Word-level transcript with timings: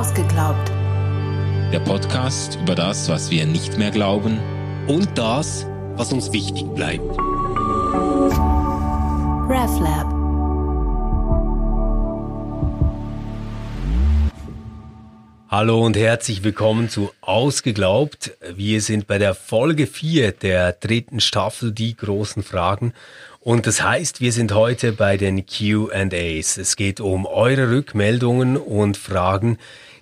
Ausgeglaubt. 0.00 0.72
Der 1.74 1.80
Podcast 1.80 2.58
über 2.62 2.74
das, 2.74 3.10
was 3.10 3.30
wir 3.30 3.44
nicht 3.44 3.76
mehr 3.76 3.90
glauben 3.90 4.40
und 4.88 5.18
das, 5.18 5.66
was 5.96 6.10
uns 6.10 6.32
wichtig 6.32 6.64
bleibt. 6.74 7.18
RefLab. 9.50 10.06
Hallo 15.50 15.84
und 15.84 15.98
herzlich 15.98 16.44
willkommen 16.44 16.88
zu 16.88 17.12
Ausgeglaubt. 17.20 18.38
Wir 18.54 18.80
sind 18.80 19.06
bei 19.06 19.18
der 19.18 19.34
Folge 19.34 19.86
4 19.86 20.32
der 20.32 20.72
dritten 20.72 21.20
Staffel 21.20 21.72
Die 21.72 21.94
großen 21.94 22.42
Fragen. 22.42 22.94
Und 23.40 23.66
das 23.66 23.82
heißt, 23.82 24.20
wir 24.22 24.32
sind 24.32 24.54
heute 24.54 24.92
bei 24.92 25.16
den 25.16 25.44
QAs. 25.44 26.56
Es 26.56 26.76
geht 26.76 27.00
um 27.00 27.26
eure 27.26 27.70
Rückmeldungen 27.70 28.56
und 28.56 28.96
Fragen, 28.96 29.58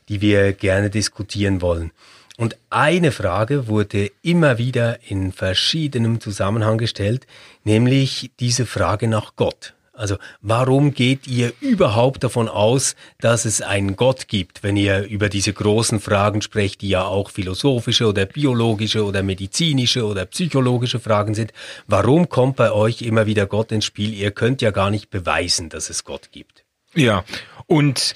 die 0.08 0.20
wir 0.20 0.52
gerne 0.52 0.90
diskutieren 0.90 1.60
wollen. 1.60 1.92
Und 2.36 2.56
eine 2.70 3.10
Frage 3.10 3.66
wurde 3.66 4.12
immer 4.22 4.58
wieder 4.58 5.00
in 5.08 5.32
verschiedenem 5.32 6.20
Zusammenhang 6.20 6.78
gestellt, 6.78 7.26
nämlich 7.64 8.30
diese 8.38 8.64
Frage 8.64 9.08
nach 9.08 9.34
Gott. 9.34 9.74
Also 9.98 10.16
warum 10.40 10.94
geht 10.94 11.26
ihr 11.26 11.52
überhaupt 11.60 12.22
davon 12.22 12.48
aus, 12.48 12.94
dass 13.20 13.44
es 13.44 13.60
einen 13.60 13.96
Gott 13.96 14.28
gibt, 14.28 14.62
wenn 14.62 14.76
ihr 14.76 15.02
über 15.08 15.28
diese 15.28 15.52
großen 15.52 15.98
Fragen 15.98 16.40
sprecht, 16.40 16.82
die 16.82 16.90
ja 16.90 17.04
auch 17.04 17.30
philosophische 17.30 18.06
oder 18.06 18.24
biologische 18.24 19.04
oder 19.04 19.24
medizinische 19.24 20.06
oder 20.06 20.24
psychologische 20.26 21.00
Fragen 21.00 21.34
sind? 21.34 21.52
Warum 21.88 22.28
kommt 22.28 22.54
bei 22.54 22.70
euch 22.70 23.02
immer 23.02 23.26
wieder 23.26 23.46
Gott 23.46 23.72
ins 23.72 23.86
Spiel? 23.86 24.14
Ihr 24.14 24.30
könnt 24.30 24.62
ja 24.62 24.70
gar 24.70 24.90
nicht 24.90 25.10
beweisen, 25.10 25.68
dass 25.68 25.90
es 25.90 26.04
Gott 26.04 26.30
gibt. 26.30 26.64
Ja, 26.94 27.24
und 27.66 28.14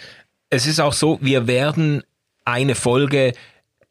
es 0.52 0.66
ist 0.66 0.80
auch 0.80 0.92
so, 0.92 1.19
wir 1.23 1.47
werden 1.47 2.02
eine 2.45 2.74
Folge 2.74 3.32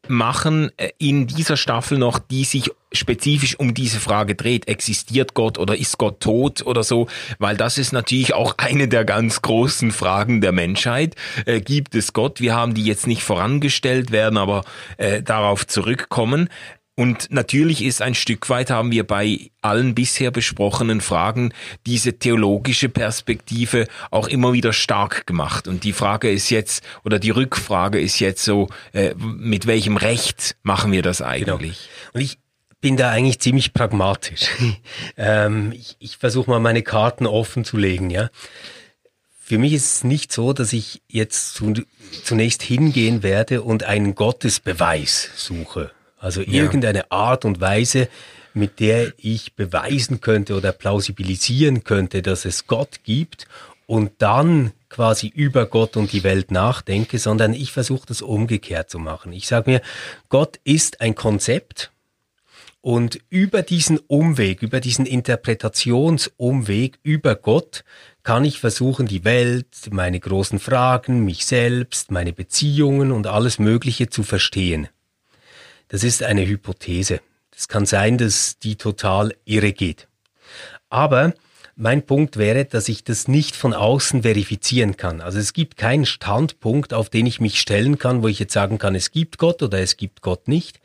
machen 0.08 0.70
äh, 0.76 0.90
in 0.98 1.26
dieser 1.26 1.56
Staffel 1.56 1.98
noch, 1.98 2.20
die 2.20 2.44
sich 2.44 2.70
spezifisch 2.92 3.58
um 3.58 3.74
diese 3.74 3.98
Frage 3.98 4.36
dreht. 4.36 4.68
Existiert 4.68 5.34
Gott 5.34 5.58
oder 5.58 5.76
ist 5.76 5.98
Gott 5.98 6.20
tot 6.20 6.64
oder 6.64 6.84
so? 6.84 7.08
Weil 7.38 7.56
das 7.56 7.78
ist 7.78 7.92
natürlich 7.92 8.34
auch 8.34 8.54
eine 8.58 8.86
der 8.86 9.04
ganz 9.04 9.42
großen 9.42 9.90
Fragen 9.90 10.40
der 10.40 10.52
Menschheit. 10.52 11.16
Äh, 11.46 11.60
gibt 11.60 11.96
es 11.96 12.12
Gott? 12.12 12.40
Wir 12.40 12.54
haben 12.54 12.74
die 12.74 12.84
jetzt 12.84 13.08
nicht 13.08 13.24
vorangestellt, 13.24 14.12
werden 14.12 14.38
aber 14.38 14.64
äh, 14.98 15.20
darauf 15.20 15.66
zurückkommen. 15.66 16.48
Und 16.94 17.30
natürlich 17.30 17.82
ist 17.82 18.02
ein 18.02 18.14
Stück 18.14 18.50
weit, 18.50 18.68
haben 18.68 18.90
wir 18.90 19.06
bei 19.06 19.50
allen 19.62 19.94
bisher 19.94 20.30
besprochenen 20.30 21.00
Fragen 21.00 21.54
diese 21.86 22.18
theologische 22.18 22.90
Perspektive 22.90 23.88
auch 24.10 24.28
immer 24.28 24.52
wieder 24.52 24.74
stark 24.74 25.26
gemacht. 25.26 25.68
Und 25.68 25.84
die 25.84 25.94
Frage 25.94 26.30
ist 26.30 26.50
jetzt, 26.50 26.84
oder 27.02 27.18
die 27.18 27.30
Rückfrage 27.30 27.98
ist 27.98 28.20
jetzt 28.20 28.44
so, 28.44 28.68
äh, 28.92 29.14
mit 29.16 29.66
welchem 29.66 29.96
Recht 29.96 30.56
machen 30.62 30.92
wir 30.92 31.00
das 31.00 31.18
genau. 31.18 31.30
eigentlich? 31.30 31.88
Genau. 31.88 32.10
Und 32.12 32.20
ich 32.20 32.38
bin 32.82 32.98
da 32.98 33.10
eigentlich 33.10 33.40
ziemlich 33.40 33.72
pragmatisch. 33.72 34.48
ähm, 35.16 35.72
ich 35.72 35.96
ich 35.98 36.18
versuche 36.18 36.50
mal 36.50 36.60
meine 36.60 36.82
Karten 36.82 37.26
offen 37.26 37.64
zu 37.64 37.78
legen, 37.78 38.10
ja. 38.10 38.28
Für 39.40 39.56
mich 39.56 39.72
ist 39.72 39.96
es 39.96 40.04
nicht 40.04 40.30
so, 40.30 40.52
dass 40.52 40.72
ich 40.72 41.02
jetzt 41.08 41.60
zunächst 42.24 42.62
hingehen 42.62 43.22
werde 43.22 43.62
und 43.62 43.84
einen 43.84 44.14
Gottesbeweis 44.14 45.30
suche 45.36 45.90
also 46.22 46.40
ja. 46.40 46.62
irgendeine 46.62 47.10
Art 47.10 47.44
und 47.44 47.60
Weise, 47.60 48.08
mit 48.54 48.80
der 48.80 49.12
ich 49.16 49.54
beweisen 49.54 50.20
könnte 50.20 50.54
oder 50.54 50.72
plausibilisieren 50.72 51.84
könnte, 51.84 52.22
dass 52.22 52.44
es 52.44 52.66
Gott 52.66 53.00
gibt 53.02 53.46
und 53.86 54.12
dann 54.18 54.72
quasi 54.88 55.26
über 55.26 55.66
Gott 55.66 55.96
und 55.96 56.12
die 56.12 56.22
Welt 56.22 56.50
nachdenke, 56.50 57.18
sondern 57.18 57.54
ich 57.54 57.72
versuche 57.72 58.06
das 58.06 58.22
umgekehrt 58.22 58.88
zu 58.88 58.98
machen. 58.98 59.32
Ich 59.32 59.48
sage 59.48 59.70
mir, 59.70 59.82
Gott 60.28 60.60
ist 60.64 61.00
ein 61.00 61.14
Konzept 61.14 61.90
und 62.80 63.18
über 63.30 63.62
diesen 63.62 63.98
Umweg, 63.98 64.62
über 64.62 64.80
diesen 64.80 65.06
Interpretationsumweg 65.06 66.98
über 67.02 67.34
Gott 67.34 67.84
kann 68.22 68.44
ich 68.44 68.60
versuchen, 68.60 69.06
die 69.06 69.24
Welt, 69.24 69.66
meine 69.90 70.20
großen 70.20 70.60
Fragen, 70.60 71.24
mich 71.24 71.46
selbst, 71.46 72.12
meine 72.12 72.32
Beziehungen 72.32 73.10
und 73.10 73.26
alles 73.26 73.58
Mögliche 73.58 74.08
zu 74.08 74.22
verstehen. 74.22 74.88
Das 75.92 76.04
ist 76.04 76.22
eine 76.22 76.46
Hypothese. 76.46 77.20
Es 77.54 77.68
kann 77.68 77.84
sein, 77.84 78.16
dass 78.16 78.58
die 78.58 78.76
total 78.76 79.36
irre 79.44 79.74
geht. 79.74 80.08
Aber 80.88 81.34
mein 81.74 82.04
Punkt 82.04 82.36
wäre, 82.36 82.64
dass 82.64 82.88
ich 82.88 83.02
das 83.02 83.28
nicht 83.28 83.56
von 83.56 83.72
außen 83.72 84.22
verifizieren 84.22 84.96
kann. 84.96 85.20
Also 85.20 85.38
es 85.38 85.52
gibt 85.52 85.76
keinen 85.76 86.04
Standpunkt, 86.04 86.92
auf 86.92 87.08
den 87.08 87.24
ich 87.26 87.40
mich 87.40 87.60
stellen 87.60 87.98
kann, 87.98 88.22
wo 88.22 88.28
ich 88.28 88.38
jetzt 88.38 88.52
sagen 88.52 88.78
kann, 88.78 88.94
es 88.94 89.10
gibt 89.10 89.38
Gott 89.38 89.62
oder 89.62 89.80
es 89.80 89.96
gibt 89.96 90.20
Gott 90.20 90.48
nicht. 90.48 90.80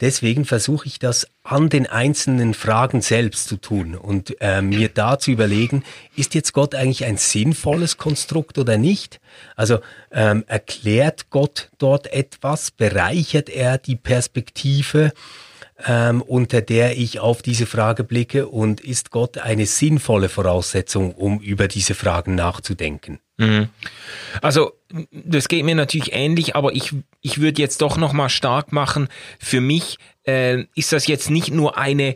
Deswegen 0.00 0.44
versuche 0.44 0.86
ich 0.86 0.98
das 0.98 1.26
an 1.44 1.68
den 1.68 1.86
einzelnen 1.86 2.54
Fragen 2.54 3.02
selbst 3.02 3.48
zu 3.48 3.56
tun 3.56 3.94
und 3.94 4.36
äh, 4.40 4.62
mir 4.62 4.88
da 4.88 5.18
zu 5.18 5.30
überlegen, 5.30 5.84
ist 6.16 6.34
jetzt 6.34 6.52
Gott 6.52 6.74
eigentlich 6.74 7.04
ein 7.04 7.18
sinnvolles 7.18 7.98
Konstrukt 7.98 8.58
oder 8.58 8.78
nicht? 8.78 9.20
Also 9.54 9.80
ähm, 10.10 10.44
erklärt 10.46 11.30
Gott 11.30 11.70
dort 11.78 12.12
etwas, 12.12 12.70
bereichert 12.70 13.50
er 13.50 13.78
die 13.78 13.96
Perspektive? 13.96 15.12
Ähm, 15.86 16.22
unter 16.22 16.60
der 16.60 16.96
ich 16.98 17.20
auf 17.20 17.42
diese 17.42 17.66
Frage 17.66 18.04
blicke 18.04 18.48
und 18.48 18.80
ist 18.80 19.10
Gott 19.10 19.38
eine 19.38 19.66
sinnvolle 19.66 20.28
Voraussetzung, 20.28 21.14
um 21.14 21.40
über 21.40 21.68
diese 21.68 21.94
Fragen 21.94 22.34
nachzudenken? 22.34 23.20
Mhm. 23.38 23.68
Also 24.40 24.72
das 25.10 25.48
geht 25.48 25.64
mir 25.64 25.74
natürlich 25.74 26.12
ähnlich, 26.12 26.54
aber 26.54 26.74
ich, 26.74 26.94
ich 27.20 27.40
würde 27.40 27.60
jetzt 27.60 27.82
doch 27.82 27.96
nochmal 27.96 28.28
stark 28.28 28.72
machen, 28.72 29.08
für 29.38 29.60
mich 29.60 29.98
äh, 30.26 30.64
ist 30.74 30.92
das 30.92 31.06
jetzt 31.06 31.30
nicht 31.30 31.50
nur 31.50 31.76
eine 31.76 32.14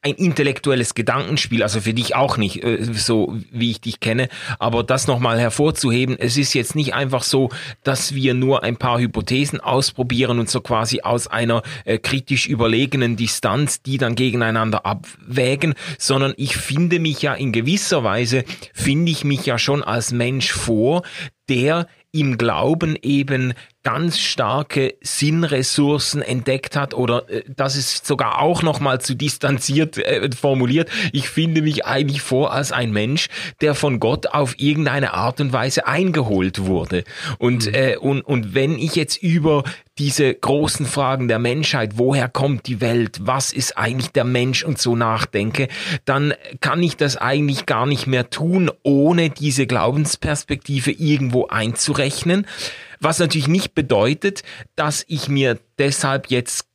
ein 0.00 0.14
intellektuelles 0.14 0.94
Gedankenspiel, 0.94 1.62
also 1.62 1.80
für 1.80 1.92
dich 1.92 2.14
auch 2.14 2.36
nicht, 2.36 2.62
äh, 2.62 2.78
so 2.94 3.36
wie 3.50 3.72
ich 3.72 3.80
dich 3.80 3.98
kenne, 3.98 4.28
aber 4.60 4.84
das 4.84 5.08
nochmal 5.08 5.40
hervorzuheben, 5.40 6.16
es 6.18 6.36
ist 6.36 6.54
jetzt 6.54 6.76
nicht 6.76 6.94
einfach 6.94 7.24
so, 7.24 7.50
dass 7.82 8.14
wir 8.14 8.34
nur 8.34 8.62
ein 8.62 8.76
paar 8.76 9.00
Hypothesen 9.00 9.60
ausprobieren 9.60 10.38
und 10.38 10.48
so 10.48 10.60
quasi 10.60 11.00
aus 11.00 11.26
einer 11.26 11.62
äh, 11.84 11.98
kritisch 11.98 12.46
überlegenen 12.46 13.16
Distanz 13.16 13.82
die 13.82 13.98
dann 13.98 14.14
gegeneinander 14.14 14.86
abwägen, 14.86 15.74
sondern 15.98 16.32
ich 16.36 16.56
finde 16.56 17.00
mich 17.00 17.22
ja 17.22 17.34
in 17.34 17.50
gewisser 17.50 18.04
Weise, 18.04 18.44
finde 18.72 19.10
ich 19.10 19.24
mich 19.24 19.46
ja 19.46 19.58
schon 19.58 19.82
als 19.82 20.12
Mensch 20.12 20.52
vor, 20.52 21.02
der 21.48 21.88
im 22.12 22.38
Glauben 22.38 22.96
eben 23.02 23.54
ganz 23.84 24.18
starke 24.18 24.94
Sinnressourcen 25.00 26.20
entdeckt 26.20 26.76
hat 26.76 26.94
oder 26.94 27.28
äh, 27.30 27.44
das 27.48 27.76
ist 27.76 28.06
sogar 28.06 28.40
auch 28.40 28.62
noch 28.62 28.80
mal 28.80 29.00
zu 29.00 29.14
distanziert 29.14 29.98
äh, 29.98 30.30
formuliert. 30.32 30.90
Ich 31.12 31.28
finde 31.28 31.62
mich 31.62 31.86
eigentlich 31.86 32.20
vor 32.20 32.52
als 32.52 32.72
ein 32.72 32.92
Mensch, 32.92 33.28
der 33.60 33.74
von 33.74 34.00
Gott 34.00 34.26
auf 34.26 34.58
irgendeine 34.58 35.14
Art 35.14 35.40
und 35.40 35.52
Weise 35.52 35.86
eingeholt 35.86 36.66
wurde. 36.66 37.04
Und 37.38 37.66
mhm. 37.66 37.74
äh, 37.74 37.96
und 37.96 38.22
und 38.22 38.54
wenn 38.54 38.78
ich 38.78 38.96
jetzt 38.96 39.22
über 39.22 39.64
diese 39.98 40.32
großen 40.32 40.86
Fragen 40.86 41.28
der 41.28 41.38
Menschheit, 41.38 41.92
woher 41.96 42.28
kommt 42.28 42.66
die 42.66 42.80
Welt, 42.80 43.18
was 43.20 43.52
ist 43.52 43.76
eigentlich 43.76 44.10
der 44.10 44.24
Mensch 44.24 44.64
und 44.64 44.78
so 44.78 44.94
nachdenke, 44.96 45.68
dann 46.04 46.34
kann 46.60 46.82
ich 46.82 46.96
das 46.96 47.16
eigentlich 47.16 47.66
gar 47.66 47.86
nicht 47.86 48.06
mehr 48.06 48.30
tun, 48.30 48.70
ohne 48.82 49.30
diese 49.30 49.66
Glaubensperspektive 49.66 50.92
irgendwo 50.92 51.48
einzurechnen. 51.48 52.46
Was 53.00 53.18
natürlich 53.18 53.48
nicht 53.48 53.74
bedeutet, 53.74 54.42
dass 54.76 55.04
ich 55.08 55.28
mir 55.28 55.58
deshalb 55.78 56.28
jetzt 56.28 56.66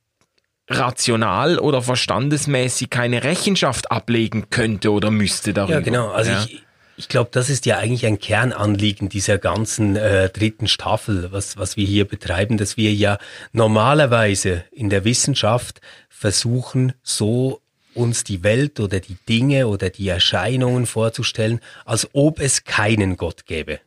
rational 0.70 1.60
oder 1.60 1.82
verstandesmäßig 1.82 2.90
keine 2.90 3.24
Rechenschaft 3.24 3.92
ablegen 3.92 4.50
könnte 4.50 4.92
oder 4.92 5.12
müsste 5.12 5.54
darüber. 5.54 5.74
Ja, 5.76 5.80
genau. 5.82 6.10
Also 6.10 6.32
ja. 6.32 6.44
ich, 6.44 6.64
ich 6.96 7.10
glaube, 7.10 7.30
das 7.34 7.50
ist 7.50 7.66
ja 7.66 7.78
eigentlich 7.78 8.06
ein 8.06 8.20
Kernanliegen 8.20 9.10
dieser 9.10 9.38
ganzen 9.38 9.96
äh, 9.96 10.30
dritten 10.30 10.68
Staffel, 10.68 11.32
was, 11.32 11.58
was 11.58 11.76
wir 11.76 11.86
hier 11.86 12.06
betreiben, 12.06 12.58
dass 12.58 12.78
wir 12.78 12.94
ja 12.94 13.18
normalerweise 13.52 14.64
in 14.72 14.90
der 14.90 15.04
Wissenschaft 15.04 15.82
versuchen, 16.10 16.94
so 17.04 17.60
uns 17.94 18.24
die 18.24 18.44
Welt 18.44 18.80
oder 18.80 19.00
die 19.00 19.18
Dinge 19.28 19.68
oder 19.68 19.90
die 19.90 20.08
Erscheinungen 20.08 20.86
vorzustellen, 20.86 21.60
als 21.86 22.08
ob 22.14 22.40
es 22.40 22.64
keinen 22.64 23.18
Gott 23.18 23.46
gäbe. 23.46 23.80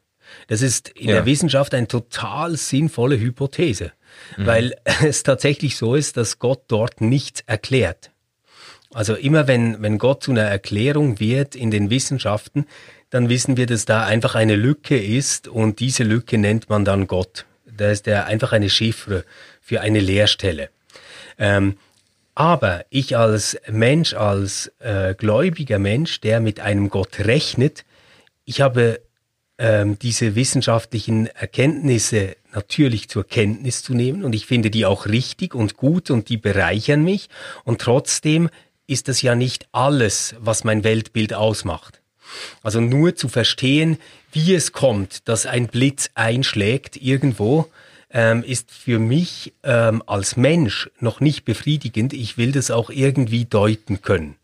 Das 0.47 0.63
ist 0.63 0.91
in 0.91 1.09
ja. 1.09 1.17
der 1.17 1.27
Wissenschaft 1.27 1.75
eine 1.75 1.89
total 1.89 2.57
sinnvolle 2.57 3.19
Hypothese, 3.19 3.93
mhm. 4.37 4.47
weil 4.47 4.77
es 5.05 5.23
tatsächlich 5.23 5.77
so 5.77 5.95
ist, 5.95 6.17
dass 6.17 6.39
Gott 6.39 6.63
dort 6.69 7.01
nichts 7.01 7.43
erklärt. 7.47 8.11
Also 8.93 9.15
immer 9.15 9.47
wenn, 9.47 9.83
wenn 9.83 9.99
Gott 9.99 10.23
zu 10.23 10.31
einer 10.31 10.43
Erklärung 10.43 11.21
wird 11.21 11.55
in 11.55 11.71
den 11.71 11.91
Wissenschaften, 11.91 12.67
dann 13.11 13.29
wissen 13.29 13.57
wir, 13.57 13.67
dass 13.67 13.85
da 13.85 14.05
einfach 14.05 14.35
eine 14.35 14.57
Lücke 14.57 14.99
ist 14.99 15.49
und 15.49 15.81
diese 15.81 16.03
Lücke 16.03 16.39
nennt 16.39 16.69
man 16.69 16.85
dann 16.85 17.07
Gott. 17.07 17.45
Da 17.67 17.91
ist 17.91 18.07
er 18.07 18.27
einfach 18.27 18.53
eine 18.53 18.71
Chiffre 18.71 19.25
für 19.61 19.81
eine 19.81 20.01
Leerstelle. 20.01 20.71
Ähm, 21.39 21.77
aber 22.35 22.85
ich 22.91 23.17
als 23.17 23.59
Mensch, 23.69 24.15
als 24.15 24.73
äh, 24.79 25.15
gläubiger 25.15 25.79
Mensch, 25.79 26.21
der 26.21 26.41
mit 26.41 26.61
einem 26.61 26.91
Gott 26.91 27.21
rechnet, 27.21 27.85
ich 28.45 28.61
habe 28.61 29.01
ähm, 29.59 29.99
diese 29.99 30.35
wissenschaftlichen 30.35 31.27
Erkenntnisse 31.27 32.37
natürlich 32.53 33.09
zur 33.09 33.27
Kenntnis 33.27 33.83
zu 33.83 33.95
nehmen 33.95 34.25
und 34.25 34.35
ich 34.35 34.47
finde 34.47 34.71
die 34.71 34.87
auch 34.87 35.07
richtig 35.07 35.55
und 35.55 35.77
gut 35.77 36.11
und 36.11 36.29
die 36.29 36.37
bereichern 36.37 37.05
mich 37.05 37.29
und 37.65 37.81
trotzdem 37.81 38.49
ist 38.87 39.09
das 39.09 39.23
ja 39.23 39.35
nicht 39.35 39.67
alles, 39.73 40.35
was 40.39 40.65
mein 40.65 40.85
Weltbild 40.85 41.35
ausmacht. 41.35 42.01
Also 42.63 42.81
nur 42.81 43.17
zu 43.17 43.29
verstehen, 43.29 43.99
wie 44.33 44.55
es 44.55 44.73
kommt, 44.73 45.29
dass 45.29 45.47
ein 45.47 45.69
Blitz 45.69 46.11
einschlägt 46.15 46.97
irgendwo, 46.97 47.71
ähm, 48.11 48.43
ist 48.45 48.71
für 48.71 48.99
mich 48.99 49.53
ähm, 49.63 50.03
als 50.07 50.37
Mensch 50.37 50.91
noch 51.01 51.21
nicht 51.21 51.45
befriedigend. 51.45 52.13
Ich 52.13 52.39
will 52.39 52.53
das 52.53 52.71
auch 52.71 52.91
irgendwie 52.91 53.45
deuten 53.45 54.03
können. 54.03 54.37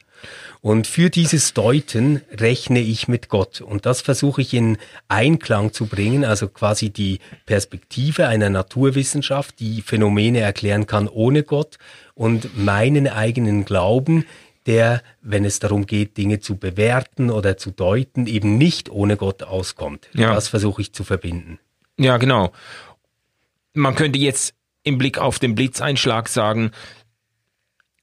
Und 0.63 0.87
für 0.87 1.11
dieses 1.11 1.55
Deuten 1.55 2.23
rechne 2.31 2.79
ich 2.79 3.09
mit 3.09 3.29
Gott. 3.29 3.61
Und 3.61 3.85
das 3.85 4.01
versuche 4.01 4.43
ich 4.43 4.55
in 4.55 4.79
Einklang 5.09 5.73
zu 5.73 5.87
bringen, 5.87 6.25
also 6.25 6.47
quasi 6.47 6.91
die 6.91 7.19
Perspektive 7.47 8.29
einer 8.29 8.49
Naturwissenschaft, 8.49 9.59
die 9.59 9.83
Phänomene 9.83 10.39
erklären 10.39 10.87
kann 10.87 11.09
ohne 11.09 11.43
Gott 11.43 11.79
und 12.15 12.57
meinen 12.57 13.09
eigenen 13.09 13.65
Glauben, 13.65 14.25
der, 14.67 15.03
wenn 15.21 15.45
es 15.45 15.59
darum 15.59 15.85
geht, 15.85 16.17
Dinge 16.17 16.39
zu 16.39 16.57
bewerten 16.57 17.31
oder 17.31 17.57
zu 17.57 17.73
deuten, 17.73 18.29
eben 18.29 18.57
nicht 18.57 18.89
ohne 18.89 19.17
Gott 19.17 19.43
auskommt. 19.43 20.09
Ja. 20.13 20.33
Das 20.33 20.47
versuche 20.47 20.81
ich 20.83 20.93
zu 20.93 21.03
verbinden. 21.03 21.59
Ja, 21.99 22.19
genau. 22.19 22.53
Man 23.75 23.97
könnte 23.97 24.21
jetzt 24.21 24.55
im 24.85 24.97
Blick 24.97 25.19
auf 25.19 25.41
den 25.41 25.57
Blitzeinschlag 25.57 26.29
sagen, 26.29 26.71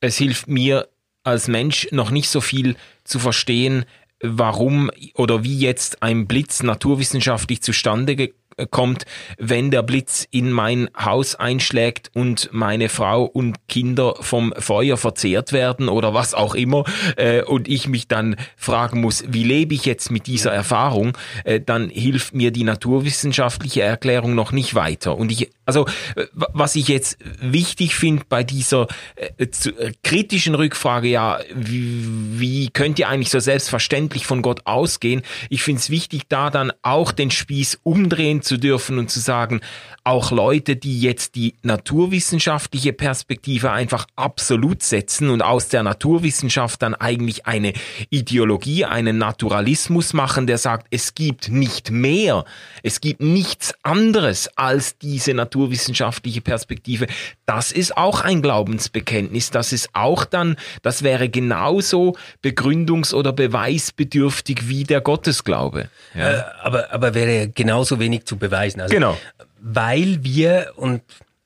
es 0.02 0.18
hilft 0.18 0.50
mir 0.50 0.90
als 1.30 1.48
Mensch 1.48 1.88
noch 1.92 2.12
nicht 2.12 2.30
so 2.30 2.42
viel 2.42 2.76
zu 3.04 3.20
verstehen, 3.20 3.86
warum 4.22 4.92
oder 5.14 5.44
wie 5.44 5.58
jetzt 5.58 6.04
ein 6.04 6.28
Blitz 6.28 6.64
naturwissenschaftlich 6.64 7.62
zustande 7.62 8.32
kommt, 8.66 9.06
wenn 9.38 9.72
der 9.72 9.84
Blitz 9.84 10.28
in 10.32 10.52
mein 10.52 10.90
Haus 10.98 11.36
einschlägt 11.36 12.12
und 12.14 12.50
meine 12.52 12.90
Frau 12.90 13.24
und 13.24 13.68
Kinder 13.68 14.16
vom 14.20 14.54
Feuer 14.58 14.98
verzehrt 14.98 15.54
werden 15.54 15.90
oder 15.90 16.14
was 16.14 16.34
auch 16.34 16.56
immer 16.56 16.84
äh, 17.16 17.44
und 17.44 17.68
ich 17.68 17.88
mich 17.88 18.08
dann 18.08 18.36
fragen 18.56 19.02
muss, 19.02 19.24
wie 19.28 19.44
lebe 19.44 19.74
ich 19.74 19.86
jetzt 19.86 20.12
mit 20.12 20.28
dieser 20.28 20.52
Erfahrung, 20.52 21.18
äh, 21.44 21.60
dann 21.60 21.90
hilft 21.90 22.34
mir 22.34 22.52
die 22.52 22.64
naturwissenschaftliche 22.64 23.82
Erklärung 23.82 24.36
noch 24.36 24.52
nicht 24.52 24.76
weiter. 24.76 25.18
Und 25.18 25.32
ich, 25.32 25.52
also 25.66 25.86
äh, 26.16 26.26
was 26.34 26.76
ich 26.76 26.88
jetzt 26.88 27.18
wichtig 27.42 27.96
finde 27.96 28.24
bei 28.28 28.44
dieser 28.44 28.88
äh, 29.16 29.48
zu, 29.50 29.70
äh, 29.78 29.94
kritischen 30.04 30.56
Rückfrage, 30.56 31.08
ja, 31.08 31.40
wie, 31.54 32.06
wie 32.40 32.70
könnt 32.70 33.00
ihr 33.00 33.10
eigentlich 33.10 33.30
so 33.30 33.40
selbstverständlich 33.40 34.26
von 34.26 34.42
Gott 34.42 34.62
ausgehen? 34.66 35.22
Ich 35.50 35.64
finde 35.64 35.80
es 35.80 35.90
wichtig, 35.90 36.24
da 36.30 36.50
dann 36.50 36.72
auch 36.82 37.12
den 37.12 37.32
Spieß 37.32 37.80
umdrehen 37.84 38.42
zu 38.50 38.58
dürfen 38.58 38.98
und 38.98 39.12
zu 39.12 39.20
sagen, 39.20 39.62
auch 40.04 40.32
Leute, 40.32 40.76
die 40.76 41.00
jetzt 41.00 41.36
die 41.36 41.54
naturwissenschaftliche 41.62 42.94
Perspektive 42.94 43.72
einfach 43.72 44.08
absolut 44.16 44.82
setzen 44.82 45.30
und 45.30 45.44
aus 45.44 45.68
der 45.68 45.84
Naturwissenschaft 45.84 46.82
dann 46.82 46.96
eigentlich 46.96 47.46
eine 47.46 47.74
Ideologie, 48.10 48.86
einen 48.86 49.20
Naturalismus 49.20 50.14
machen, 50.14 50.48
der 50.48 50.58
sagt, 50.58 50.88
es 50.90 51.14
gibt 51.14 51.50
nicht 51.50 51.92
mehr, 51.92 52.44
es 52.82 53.02
gibt 53.02 53.22
nichts 53.22 53.76
anderes 53.84 54.50
als 54.58 54.98
diese 54.98 55.36
naturwissenschaftliche 55.36 56.42
Perspektive. 56.42 57.06
Das 57.50 57.72
ist 57.72 57.98
auch 57.98 58.22
ein 58.22 58.44
Glaubensbekenntnis, 58.44 59.50
das 59.50 59.74
ist 59.74 59.90
auch 59.94 60.24
dann, 60.24 60.56
das 60.84 61.02
wäre 61.02 61.30
genauso 61.30 62.16
begründungs- 62.44 63.12
oder 63.12 63.34
beweisbedürftig 63.34 64.70
wie 64.70 64.84
der 64.84 65.02
Gottesglaube. 65.02 65.90
Ja. 66.14 66.32
Äh, 66.32 66.44
aber, 66.62 66.94
aber 66.94 67.16
wäre 67.16 67.50
genauso 67.50 68.00
wenig 68.00 68.26
zu 68.26 68.38
beweisen. 68.38 68.82
Also, 68.82 68.94
genau. 68.94 69.18
Weil 69.60 70.24
wir 70.24 70.74
und 70.76 71.02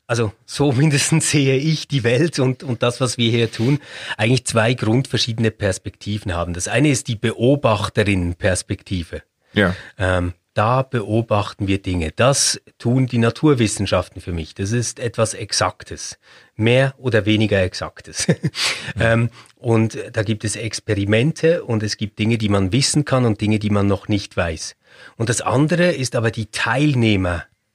also 0.06 0.34
so 0.46 0.72
mindestens 0.74 1.32
sehe 1.32 1.56
ich 1.56 1.88
die 1.88 2.04
Welt 2.04 2.38
und, 2.38 2.64
und 2.64 2.84
das, 2.84 3.00
was 3.00 3.18
wir 3.18 3.32
hier 3.32 3.50
tun, 3.50 3.80
eigentlich 4.18 4.44
zwei 4.44 4.74
grundverschiedene 4.74 5.52
Perspektiven 5.52 6.34
haben. 6.34 6.54
Das 6.54 6.68
eine 6.68 6.90
ist 6.90 7.08
die 7.08 7.16
Beobachterin-Perspektive. 7.16 9.22
Ja. 9.54 9.74
Ähm, 9.98 10.34
da 10.54 10.84
beobachten 10.84 11.68
wir 11.68 11.82
Dinge. 11.82 12.12
Das 12.16 12.62
tun 12.78 13.08
die 13.08 13.18
Naturwissenschaften 13.18 14.22
für 14.22 14.34
mich. 14.34 14.54
Das 14.54 14.72
ist 14.72 15.00
etwas 15.00 15.34
Exaktes. 15.34 16.20
Mehr 16.56 16.94
oder 16.98 17.26
weniger 17.26 17.62
Exaktes. 17.62 18.28
ähm, 19.00 19.30
und 19.56 19.98
da 20.12 20.24
gibt 20.24 20.44
es 20.44 20.56
Experimente 20.56 21.64
und 21.64 21.82
es 21.84 21.98
gibt 21.98 22.20
Dinge, 22.20 22.38
die 22.38 22.50
man 22.50 22.72
wissen 22.72 23.06
kann 23.06 23.26
und 23.26 23.42
Dinge, 23.42 23.60
die 23.60 23.72
man 23.72 23.88
noch 23.88 24.08
nicht 24.08 24.38
weiß. 24.38 24.76
Und 25.18 25.30
das 25.30 25.42
andere 25.42 25.92
ist 25.92 26.16
aber 26.16 26.30
die 26.30 26.52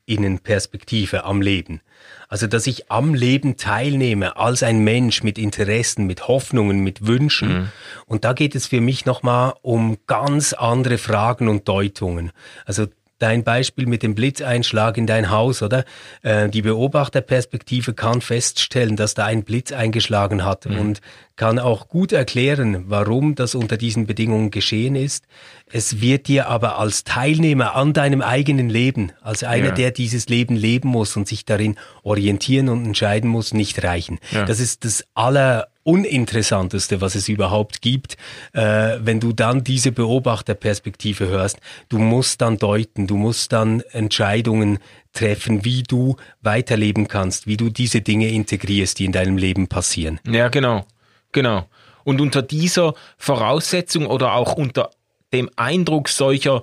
Teilnehmerinnenperspektive 0.09 1.25
am 1.25 1.43
Leben. 1.43 1.81
Also, 2.29 2.47
dass 2.47 2.67
ich 2.67 2.91
am 2.91 3.15
Leben 3.15 3.57
teilnehme 3.57 4.37
als 4.37 4.63
ein 4.63 4.81
Mensch 4.81 5.23
mit 5.23 5.39
Interessen, 5.39 6.07
mit 6.07 6.29
Hoffnungen, 6.29 6.81
mit 6.81 7.07
Wünschen. 7.07 7.49
Mhm. 7.49 7.69
Und 8.07 8.25
da 8.25 8.33
geht 8.33 8.55
es 8.55 8.67
für 8.67 8.81
mich 8.81 9.07
nochmal 9.07 9.55
um 9.63 9.99
ganz 10.07 10.53
andere 10.53 10.99
Fragen 10.99 11.49
und 11.49 11.69
Deutungen. 11.69 12.33
Also 12.67 12.87
dein 13.19 13.45
Beispiel 13.45 13.87
mit 13.87 14.03
dem 14.03 14.15
Blitzeinschlag 14.15 14.97
in 14.97 15.07
dein 15.07 15.31
Haus, 15.31 15.63
oder? 15.63 15.85
Äh, 16.23 16.49
die 16.49 16.63
Beobachterperspektive 16.63 17.95
kann 17.95 18.21
feststellen, 18.21 18.97
dass 18.97 19.15
da 19.15 19.25
ein 19.25 19.43
Blitz 19.43 19.73
eingeschlagen 19.73 20.45
hat 20.45 20.67
mhm. 20.67 20.79
und 20.79 21.01
kann 21.39 21.61
auch 21.61 21.89
gut 21.89 22.13
erklären, 22.13 22.85
warum 22.89 23.37
das 23.37 23.55
unter 23.55 23.77
diesen 23.77 24.07
Bedingungen 24.07 24.51
geschehen 24.51 24.97
ist. 24.97 25.25
Es 25.71 26.01
wird 26.01 26.27
dir 26.27 26.49
aber 26.49 26.79
als 26.79 27.05
Teilnehmer 27.05 27.77
an 27.77 27.93
deinem 27.93 28.23
eigenen 28.23 28.69
Leben, 28.69 29.13
als 29.23 29.45
einer, 29.45 29.69
ja. 29.69 29.73
der 29.73 29.91
dieses 29.93 30.29
Leben 30.29 30.57
leben 30.57 30.89
muss 30.89 31.17
und 31.17 31.29
sich 31.29 31.45
darin 31.45 31.77
orientieren 32.03 32.69
und 32.69 32.85
entscheiden 32.85 33.31
muss, 33.31 33.55
nicht 33.55 33.85
reichen. 33.85 34.19
Ja. 34.33 34.47
Das 34.47 34.59
ist 34.59 34.85
das 34.85 35.05
aller 35.15 35.69
uninteressanteste, 35.85 37.01
was 37.01 37.15
es 37.15 37.29
überhaupt 37.29 37.83
gibt, 37.83 38.17
äh, 38.53 38.99
wenn 39.01 39.21
du 39.21 39.33
dann 39.33 39.63
diese 39.63 39.93
Beobachterperspektive 39.93 41.29
hörst. 41.29 41.61
Du 41.89 41.99
musst 41.99 42.41
dann 42.41 42.59
deuten, 42.59 43.07
du 43.07 43.17
musst 43.17 43.53
dann 43.53 43.83
Entscheidungen 43.93 44.81
treffen, 45.13 45.65
wie 45.65 45.85
du 45.85 46.17
weiterleben 46.43 47.07
kannst, 47.07 47.47
wie 47.47 47.57
du 47.57 47.71
diese 47.71 48.01
Dinge 48.01 48.29
integrierst, 48.29 48.99
die 48.99 49.05
in 49.05 49.13
deinem 49.13 49.39
Leben 49.39 49.69
passieren. 49.69 50.19
Ja, 50.27 50.49
genau, 50.49 50.85
genau. 51.33 51.69
Und 52.05 52.21
unter 52.21 52.43
dieser 52.43 52.95
Voraussetzung 53.19 54.07
oder 54.07 54.35
auch 54.35 54.55
unter 54.55 54.91
dem 55.33 55.51
Eindruck 55.57 56.09
solcher 56.09 56.63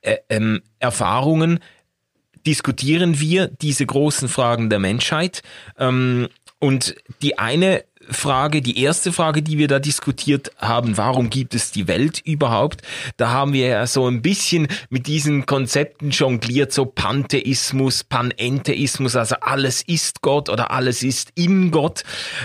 äh, 0.00 0.16
ähm, 0.28 0.62
Erfahrungen 0.78 1.60
diskutieren 2.46 3.20
wir 3.20 3.48
diese 3.48 3.84
großen 3.84 4.28
Fragen 4.28 4.70
der 4.70 4.78
Menschheit. 4.78 5.42
Ähm, 5.78 6.28
und 6.58 6.96
die 7.22 7.38
eine 7.38 7.84
Frage, 8.10 8.62
die 8.62 8.82
erste 8.82 9.12
Frage, 9.12 9.42
die 9.42 9.58
wir 9.58 9.68
da 9.68 9.78
diskutiert 9.78 10.50
haben, 10.58 10.96
warum 10.96 11.30
gibt 11.30 11.54
es 11.54 11.70
die 11.70 11.88
Welt 11.88 12.20
überhaupt? 12.20 12.82
Da 13.16 13.30
haben 13.30 13.52
wir 13.52 13.66
ja 13.66 13.86
so 13.86 14.06
ein 14.06 14.22
bisschen 14.22 14.68
mit 14.90 15.06
diesen 15.06 15.46
Konzepten 15.46 16.10
jongliert, 16.10 16.72
so 16.72 16.84
Pantheismus, 16.84 18.04
Panentheismus, 18.04 19.16
also 19.16 19.36
alles 19.40 19.82
ist 19.82 20.22
Gott 20.22 20.48
oder 20.48 20.70
alles 20.70 21.02
ist 21.02 21.32
im 21.34 21.70
Gott. 21.70 22.02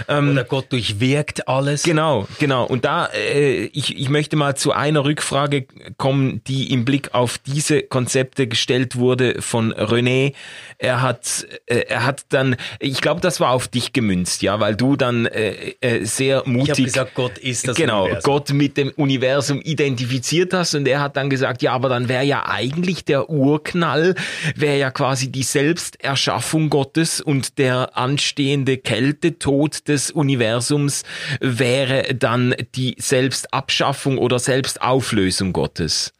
Ähm, 0.07 0.31
oder 0.31 0.43
Gott 0.43 0.71
durchwirkt 0.71 1.47
alles. 1.47 1.83
Genau, 1.83 2.27
genau. 2.39 2.65
Und 2.65 2.85
da, 2.85 3.07
äh, 3.07 3.65
ich, 3.65 3.97
ich 3.97 4.09
möchte 4.09 4.35
mal 4.35 4.55
zu 4.55 4.71
einer 4.71 5.05
Rückfrage 5.05 5.65
kommen, 5.97 6.41
die 6.47 6.71
im 6.71 6.85
Blick 6.85 7.13
auf 7.13 7.37
diese 7.37 7.81
Konzepte 7.81 8.47
gestellt 8.47 8.95
wurde 8.95 9.41
von 9.41 9.73
René. 9.73 10.33
Er 10.77 11.01
hat, 11.01 11.47
äh, 11.65 11.85
er 11.87 12.05
hat 12.05 12.25
dann, 12.29 12.55
ich 12.79 13.01
glaube, 13.01 13.21
das 13.21 13.39
war 13.39 13.51
auf 13.51 13.67
dich 13.67 13.93
gemünzt, 13.93 14.41
ja, 14.41 14.59
weil 14.59 14.75
du 14.75 14.95
dann 14.95 15.25
äh, 15.25 15.52
äh, 15.81 16.05
sehr 16.05 16.43
mutig. 16.45 16.63
Ich 16.63 16.69
habe 16.69 16.83
gesagt, 16.83 17.15
Gott 17.15 17.37
ist 17.37 17.67
das 17.67 17.77
genau, 17.77 18.03
Universum. 18.03 18.31
Gott 18.31 18.49
mit 18.53 18.77
dem 18.77 18.89
Universum 18.91 19.61
identifiziert 19.61 20.53
hast 20.53 20.75
und 20.75 20.87
er 20.87 21.01
hat 21.01 21.17
dann 21.17 21.29
gesagt, 21.29 21.61
ja, 21.61 21.73
aber 21.73 21.89
dann 21.89 22.09
wäre 22.09 22.23
ja 22.23 22.45
eigentlich 22.47 23.05
der 23.05 23.29
Urknall, 23.29 24.15
wäre 24.55 24.77
ja 24.77 24.91
quasi 24.91 25.31
die 25.31 25.43
Selbsterschaffung 25.43 26.69
Gottes 26.69 27.21
und 27.21 27.57
der 27.57 27.97
anstehende 27.97 28.77
Kältetod 28.77 29.87
des 29.87 30.11
Universums 30.11 31.03
wäre 31.39 32.13
dann 32.15 32.55
die 32.75 32.95
Selbstabschaffung 32.99 34.17
oder 34.17 34.39
Selbstauflösung 34.39 35.53
Gottes. 35.53 36.13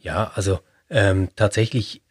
Ja, 0.00 0.32
also 0.34 0.60
ähm, 0.90 1.28
tatsächlich 1.36 2.02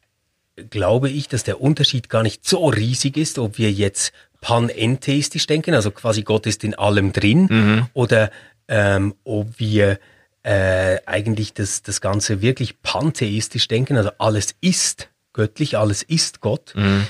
glaube 0.69 1.09
ich, 1.09 1.27
dass 1.27 1.43
der 1.43 1.61
Unterschied 1.61 2.09
gar 2.09 2.23
nicht 2.23 2.45
so 2.47 2.67
riesig 2.67 3.17
ist, 3.17 3.39
ob 3.39 3.57
wir 3.57 3.71
jetzt 3.71 4.13
panentheistisch 4.43 5.47
denken, 5.47 5.73
also 5.73 5.89
quasi 5.89 6.23
Gott 6.23 6.45
ist 6.45 6.65
in 6.65 6.75
allem 6.75 7.13
drin, 7.13 7.47
mhm. 7.49 7.85
oder 7.93 8.29
ähm, 8.67 9.15
ob 9.23 9.57
wir 9.57 9.99
äh, 10.43 10.97
eigentlich 11.05 11.53
das, 11.53 11.81
das 11.81 12.01
Ganze 12.01 12.41
wirklich 12.41 12.81
pantheistisch 12.81 13.69
denken, 13.69 13.95
also 13.95 14.11
alles 14.17 14.53
ist 14.59 15.09
göttlich, 15.31 15.77
alles 15.77 16.03
ist 16.03 16.41
Gott, 16.41 16.73
mhm. 16.75 17.07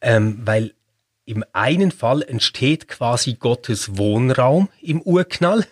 ähm, 0.00 0.38
weil 0.44 0.74
im 1.24 1.44
einen 1.52 1.90
Fall 1.90 2.22
entsteht 2.22 2.86
quasi 2.86 3.34
Gottes 3.34 3.98
Wohnraum 3.98 4.68
im 4.80 5.02
Urknall, 5.02 5.66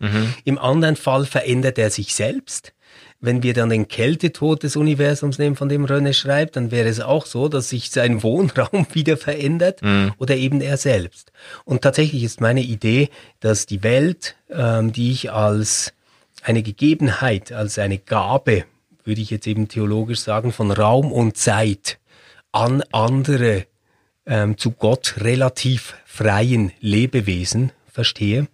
mhm. 0.00 0.34
im 0.44 0.58
anderen 0.58 0.96
Fall 0.96 1.26
verändert 1.26 1.78
er 1.78 1.90
sich 1.90 2.12
selbst. 2.12 2.72
Wenn 3.20 3.42
wir 3.42 3.54
dann 3.54 3.70
den 3.70 3.88
Kältetod 3.88 4.62
des 4.62 4.76
Universums 4.76 5.38
nehmen, 5.38 5.56
von 5.56 5.68
dem 5.68 5.86
René 5.86 6.12
schreibt, 6.12 6.56
dann 6.56 6.70
wäre 6.70 6.88
es 6.88 7.00
auch 7.00 7.26
so, 7.26 7.48
dass 7.48 7.68
sich 7.68 7.90
sein 7.90 8.22
Wohnraum 8.22 8.86
wieder 8.92 9.16
verändert 9.16 9.82
mhm. 9.82 10.12
oder 10.18 10.36
eben 10.36 10.60
er 10.60 10.76
selbst. 10.76 11.32
Und 11.64 11.82
tatsächlich 11.82 12.22
ist 12.22 12.40
meine 12.40 12.62
Idee, 12.62 13.08
dass 13.40 13.66
die 13.66 13.82
Welt, 13.82 14.36
ähm, 14.50 14.92
die 14.92 15.12
ich 15.12 15.32
als 15.32 15.92
eine 16.42 16.62
Gegebenheit, 16.62 17.52
als 17.52 17.78
eine 17.78 17.98
Gabe, 17.98 18.64
würde 19.04 19.20
ich 19.20 19.30
jetzt 19.30 19.46
eben 19.46 19.68
theologisch 19.68 20.20
sagen, 20.20 20.52
von 20.52 20.70
Raum 20.70 21.12
und 21.12 21.36
Zeit 21.36 21.98
an 22.52 22.82
andere 22.92 23.66
ähm, 24.26 24.58
zu 24.58 24.72
Gott 24.72 25.14
relativ 25.18 25.94
freien 26.04 26.72
Lebewesen 26.80 27.72
verstehe, 27.90 28.48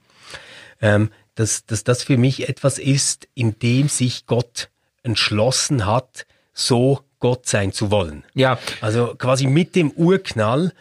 ähm, 0.80 1.10
dass, 1.34 1.66
dass 1.66 1.84
das 1.84 2.02
für 2.02 2.16
mich 2.16 2.48
etwas 2.48 2.78
ist, 2.78 3.28
in 3.34 3.58
dem 3.58 3.88
sich 3.88 4.26
Gott 4.26 4.68
entschlossen 5.02 5.86
hat, 5.86 6.26
so 6.52 7.00
Gott 7.18 7.46
sein 7.46 7.72
zu 7.72 7.90
wollen. 7.90 8.24
Ja. 8.34 8.58
Also 8.80 9.14
quasi 9.16 9.46
mit 9.46 9.74
dem 9.76 9.90
Urknall 9.92 10.72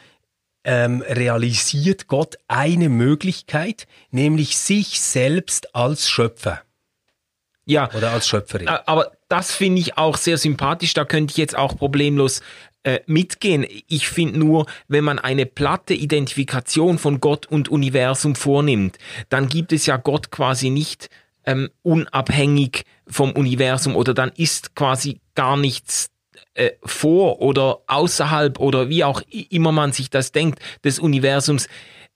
ähm, 0.63 1.01
realisiert 1.08 2.08
Gott 2.08 2.38
eine 2.48 2.89
Möglichkeit, 2.89 3.88
nämlich 4.12 4.58
sich 4.58 5.01
selbst 5.01 5.75
als 5.75 6.10
Schöpfer. 6.10 6.62
Ja. 7.65 7.89
Oder 7.93 8.12
als 8.12 8.27
Schöpferin. 8.27 8.67
Aber 8.67 9.12
das 9.29 9.53
finde 9.53 9.81
ich 9.81 9.98
auch 9.98 10.17
sehr 10.17 10.38
sympathisch. 10.38 10.93
Da 10.93 11.05
könnte 11.05 11.31
ich 11.31 11.38
jetzt 11.38 11.55
auch 11.55 11.77
problemlos 11.77 12.41
äh, 12.83 13.00
mitgehen. 13.05 13.65
Ich 13.88 14.07
finde 14.07 14.39
nur, 14.39 14.65
wenn 14.88 15.03
man 15.03 15.19
eine 15.19 15.45
platte 15.45 15.93
Identifikation 15.93 16.97
von 16.97 17.19
Gott 17.19 17.45
und 17.45 17.69
Universum 17.69 18.35
vornimmt, 18.35 18.97
dann 19.29 19.47
gibt 19.47 19.71
es 19.71 19.85
ja 19.85 19.97
Gott 19.97 20.31
quasi 20.31 20.69
nicht 20.69 21.09
ähm, 21.45 21.69
unabhängig 21.83 22.85
vom 23.07 23.31
Universum 23.31 23.95
oder 23.95 24.13
dann 24.13 24.31
ist 24.35 24.75
quasi 24.75 25.19
gar 25.35 25.57
nichts 25.57 26.09
äh, 26.53 26.71
vor 26.83 27.41
oder 27.41 27.79
außerhalb 27.88 28.59
oder 28.59 28.89
wie 28.89 29.03
auch 29.03 29.21
immer 29.50 29.71
man 29.71 29.91
sich 29.91 30.09
das 30.09 30.31
denkt 30.31 30.59
des 30.83 31.00
Universums 31.00 31.67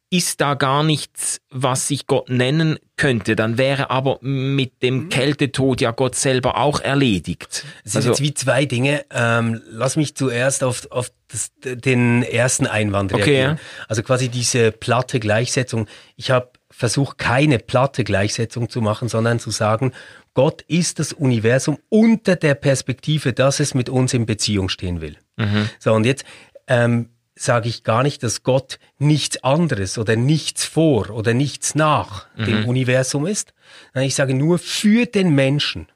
ist 0.09 0.39
da 0.39 0.53
gar 0.53 0.83
nichts, 0.83 1.41
was 1.49 1.87
sich 1.87 2.07
Gott 2.07 2.29
nennen 2.29 2.77
könnte, 2.95 3.35
dann 3.35 3.57
wäre 3.57 3.89
aber 3.89 4.19
mit 4.21 4.81
dem 4.81 5.05
mhm. 5.05 5.09
Kältetod 5.09 5.81
ja 5.81 5.91
Gott 5.91 6.15
selber 6.15 6.57
auch 6.57 6.79
erledigt. 6.79 7.65
Es 7.83 7.93
sind 7.93 7.97
also, 7.97 8.09
jetzt 8.09 8.21
wie 8.21 8.33
zwei 8.33 8.65
Dinge. 8.65 9.05
Ähm, 9.11 9.61
lass 9.69 9.95
mich 9.95 10.15
zuerst 10.15 10.63
auf, 10.63 10.89
auf 10.91 11.11
das, 11.27 11.51
den 11.59 12.23
ersten 12.23 12.67
Einwand 12.67 13.13
reagieren. 13.13 13.53
Okay, 13.53 13.61
ja. 13.61 13.85
Also 13.87 14.03
quasi 14.03 14.29
diese 14.29 14.71
platte 14.71 15.19
Gleichsetzung. 15.19 15.87
Ich 16.15 16.31
habe 16.31 16.51
versucht, 16.69 17.17
keine 17.17 17.59
platte 17.59 18.03
Gleichsetzung 18.03 18.69
zu 18.69 18.81
machen, 18.81 19.09
sondern 19.09 19.39
zu 19.39 19.49
sagen, 19.51 19.91
Gott 20.33 20.61
ist 20.63 20.99
das 20.99 21.13
Universum 21.13 21.77
unter 21.89 22.35
der 22.35 22.55
Perspektive, 22.55 23.33
dass 23.33 23.59
es 23.59 23.73
mit 23.73 23.89
uns 23.89 24.13
in 24.13 24.25
Beziehung 24.25 24.69
stehen 24.69 25.01
will. 25.01 25.17
Mhm. 25.37 25.69
So, 25.79 25.93
und 25.93 26.05
jetzt 26.05 26.25
ähm, 26.67 27.09
sage 27.35 27.69
ich 27.69 27.83
gar 27.83 28.03
nicht, 28.03 28.23
dass 28.23 28.43
Gott 28.43 28.79
nichts 28.97 29.43
anderes 29.43 29.97
oder 29.97 30.15
nichts 30.15 30.65
vor 30.65 31.09
oder 31.09 31.33
nichts 31.33 31.75
nach 31.75 32.27
mhm. 32.37 32.45
dem 32.45 32.65
Universum 32.67 33.25
ist. 33.25 33.53
Ich 33.93 34.15
sage 34.15 34.33
nur, 34.33 34.57
für 34.57 35.05
den 35.05 35.29
Menschen 35.35 35.87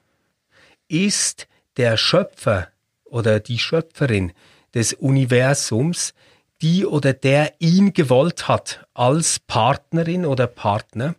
ist 0.88 1.48
der 1.76 1.96
Schöpfer 1.96 2.68
oder 3.04 3.40
die 3.40 3.58
Schöpferin 3.58 4.32
des 4.74 4.92
Universums 4.92 6.14
die 6.62 6.84
oder 6.84 7.12
der 7.12 7.54
ihn 7.58 7.92
gewollt 7.92 8.48
hat 8.48 8.86
als 8.94 9.38
Partnerin 9.38 10.26
oder 10.26 10.46
Partner, 10.46 11.14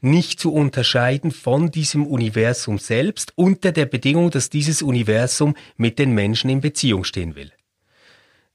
nicht 0.00 0.40
zu 0.40 0.52
unterscheiden 0.52 1.30
von 1.30 1.70
diesem 1.70 2.06
Universum 2.06 2.78
selbst 2.78 3.32
unter 3.36 3.70
der 3.70 3.86
Bedingung, 3.86 4.30
dass 4.30 4.50
dieses 4.50 4.82
Universum 4.82 5.54
mit 5.76 5.98
den 5.98 6.12
Menschen 6.12 6.50
in 6.50 6.60
Beziehung 6.60 7.04
stehen 7.04 7.36
will. 7.36 7.52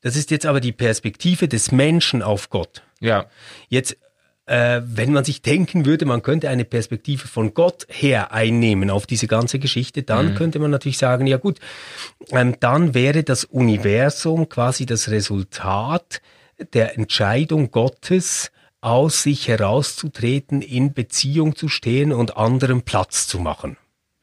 Das 0.06 0.16
ist 0.16 0.30
jetzt 0.30 0.46
aber 0.46 0.60
die 0.60 0.72
Perspektive 0.72 1.48
des 1.48 1.72
Menschen 1.72 2.22
auf 2.22 2.52
Gott. 2.52 2.84
Ja. 3.00 3.26
Jetzt, 3.70 3.98
äh, 4.46 4.82
wenn 4.86 5.12
man 5.12 5.24
sich 5.24 5.42
denken 5.42 5.88
würde, 5.88 6.06
man 6.06 6.22
könnte 6.22 6.48
eine 6.48 6.64
Perspektive 6.64 7.28
von 7.28 7.56
Gott 7.56 7.88
her 7.90 8.32
einnehmen 8.32 8.92
auf 8.92 9.08
diese 9.08 9.26
ganze 9.26 9.58
Geschichte, 9.58 10.04
dann 10.04 10.34
mhm. 10.34 10.36
könnte 10.36 10.60
man 10.60 10.70
natürlich 10.70 11.00
sagen, 11.00 11.26
ja 11.26 11.38
gut, 11.38 11.58
ähm, 12.30 12.56
dann 12.60 12.94
wäre 12.94 13.24
das 13.24 13.46
Universum 13.46 14.48
quasi 14.48 14.86
das 14.86 15.10
Resultat 15.10 16.22
der 16.74 17.00
Entscheidung 17.00 17.72
Gottes, 17.72 18.52
aus 18.82 19.24
sich 19.24 19.48
herauszutreten, 19.48 20.62
in 20.62 20.94
Beziehung 20.94 21.56
zu 21.56 21.68
stehen 21.68 22.14
und 22.14 22.38
anderen 22.38 22.84
Platz 22.84 23.28
zu 23.28 23.40
machen. 23.40 23.76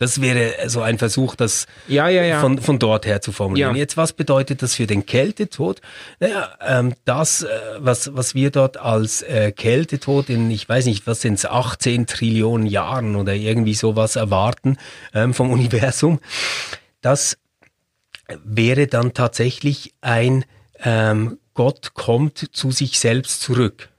Das 0.03 0.21
wäre 0.21 0.69
so 0.69 0.83
ein 0.83 0.99
Versuch, 0.99 1.37
das 1.37 1.67
ja, 1.87 2.09
ja, 2.09 2.25
ja. 2.25 2.41
Von, 2.41 2.59
von 2.59 2.81
dort 2.81 3.07
her 3.07 3.21
zu 3.21 3.31
formulieren. 3.31 3.77
Jetzt, 3.77 3.97
was 3.97 4.13
bedeutet 4.13 4.61
das 4.61 4.75
für 4.75 4.89
den 4.89 5.07
Kältetod? 5.07 5.81
Naja, 6.19 6.51
ähm, 6.61 6.95
das, 7.05 7.45
äh, 7.45 7.49
was, 7.79 8.13
was 8.17 8.35
wir 8.35 8.51
dort 8.51 8.79
als 8.79 9.23
äh, 9.23 9.53
Kältetod 9.53 10.29
in, 10.29 10.51
ich 10.51 10.69
weiß 10.69 10.87
nicht, 10.87 11.07
was 11.07 11.21
sind 11.21 11.35
es, 11.35 11.47
18 11.47 12.09
Trillionen 12.09 12.67
Jahren 12.67 13.15
oder 13.15 13.35
irgendwie 13.35 13.75
sowas 13.75 14.17
erwarten 14.17 14.77
ähm, 15.15 15.35
vom 15.35 15.51
Universum, 15.53 16.19
das 17.01 17.39
wäre 18.45 18.89
dann 18.89 19.15
tatsächlich 19.15 19.95
ein 20.01 20.45
ähm, 20.81 21.39
Gott 21.55 21.95
kommt 21.95 22.51
zu 22.53 22.73
sich 22.73 22.99
selbst 22.99 23.41
zurück 23.41 23.91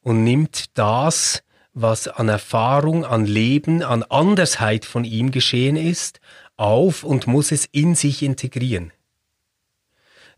und 0.00 0.24
nimmt 0.24 0.78
das, 0.78 1.42
was 1.74 2.08
an 2.08 2.28
Erfahrung, 2.28 3.04
an 3.04 3.24
Leben, 3.24 3.82
an 3.82 4.02
Andersheit 4.02 4.84
von 4.84 5.04
ihm 5.04 5.30
geschehen 5.30 5.76
ist, 5.76 6.20
auf 6.56 7.02
und 7.02 7.26
muss 7.26 7.50
es 7.50 7.66
in 7.66 7.94
sich 7.94 8.22
integrieren. 8.22 8.92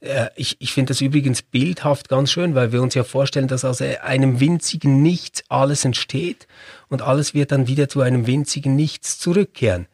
Äh, 0.00 0.30
ich, 0.36 0.56
ich 0.60 0.72
finde 0.72 0.90
das 0.90 1.00
übrigens 1.00 1.42
bildhaft 1.42 2.08
ganz 2.08 2.30
schön, 2.30 2.54
weil 2.54 2.72
wir 2.72 2.82
uns 2.82 2.94
ja 2.94 3.04
vorstellen, 3.04 3.48
dass 3.48 3.64
aus 3.64 3.80
einem 3.80 4.40
winzigen 4.40 5.02
Nichts 5.02 5.42
alles 5.48 5.84
entsteht 5.84 6.46
und 6.88 7.02
alles 7.02 7.34
wird 7.34 7.52
dann 7.52 7.66
wieder 7.66 7.88
zu 7.88 8.00
einem 8.00 8.26
winzigen 8.26 8.76
Nichts 8.76 9.18
zurückkehren. 9.18 9.86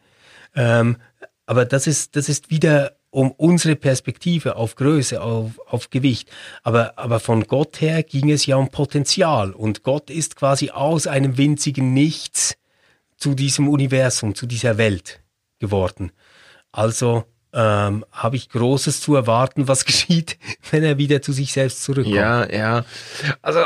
Ähm, 0.55 0.97
aber 1.45 1.65
das 1.65 1.87
ist, 1.87 2.15
das 2.15 2.29
ist 2.29 2.49
wieder 2.49 2.93
um 3.11 3.31
unsere 3.31 3.75
Perspektive 3.75 4.55
auf 4.55 4.75
Größe, 4.75 5.21
auf, 5.21 5.59
auf 5.67 5.89
Gewicht. 5.89 6.29
Aber, 6.63 6.97
aber 6.97 7.19
von 7.19 7.45
Gott 7.45 7.81
her 7.81 8.03
ging 8.03 8.31
es 8.31 8.45
ja 8.45 8.55
um 8.55 8.69
Potenzial. 8.69 9.51
Und 9.51 9.83
Gott 9.83 10.09
ist 10.09 10.35
quasi 10.35 10.71
aus 10.71 11.07
einem 11.07 11.37
winzigen 11.37 11.93
Nichts 11.93 12.55
zu 13.17 13.35
diesem 13.35 13.67
Universum, 13.67 14.33
zu 14.33 14.47
dieser 14.47 14.77
Welt 14.77 15.21
geworden. 15.59 16.11
Also 16.71 17.25
ähm, 17.53 18.05
habe 18.13 18.37
ich 18.37 18.49
Großes 18.49 19.01
zu 19.01 19.15
erwarten, 19.15 19.67
was 19.67 19.85
geschieht, 19.85 20.37
wenn 20.71 20.83
er 20.83 20.97
wieder 20.97 21.21
zu 21.21 21.33
sich 21.33 21.51
selbst 21.51 21.83
zurückkommt. 21.83 22.15
Ja, 22.15 22.49
ja. 22.49 22.85
Also, 23.41 23.59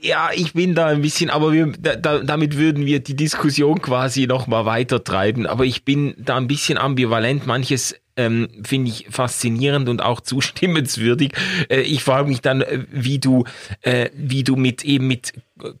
ja, 0.00 0.30
ich 0.32 0.52
bin 0.52 0.76
da 0.76 0.86
ein 0.86 1.02
bisschen, 1.02 1.30
aber 1.30 1.52
wir, 1.52 1.72
da, 1.72 1.96
damit 1.96 2.56
würden 2.56 2.86
wir 2.86 3.00
die 3.00 3.16
Diskussion 3.16 3.82
quasi 3.82 4.28
nochmal 4.28 4.66
weiter 4.66 5.02
treiben. 5.02 5.46
Aber 5.46 5.64
ich 5.64 5.84
bin 5.84 6.14
da 6.16 6.36
ein 6.36 6.46
bisschen 6.46 6.78
ambivalent. 6.78 7.46
Manches 7.46 7.96
ähm, 8.16 8.48
finde 8.62 8.90
ich 8.90 9.06
faszinierend 9.10 9.88
und 9.88 10.02
auch 10.02 10.20
zustimmenswürdig. 10.22 11.32
Äh, 11.68 11.80
ich 11.80 12.02
frage 12.04 12.28
mich 12.28 12.40
dann, 12.40 12.62
äh, 12.62 12.84
wie 12.90 13.18
du, 13.18 13.44
äh, 13.82 14.10
wie 14.14 14.44
du 14.44 14.56
mit 14.56 14.84
eben 14.84 15.06
mit 15.06 15.32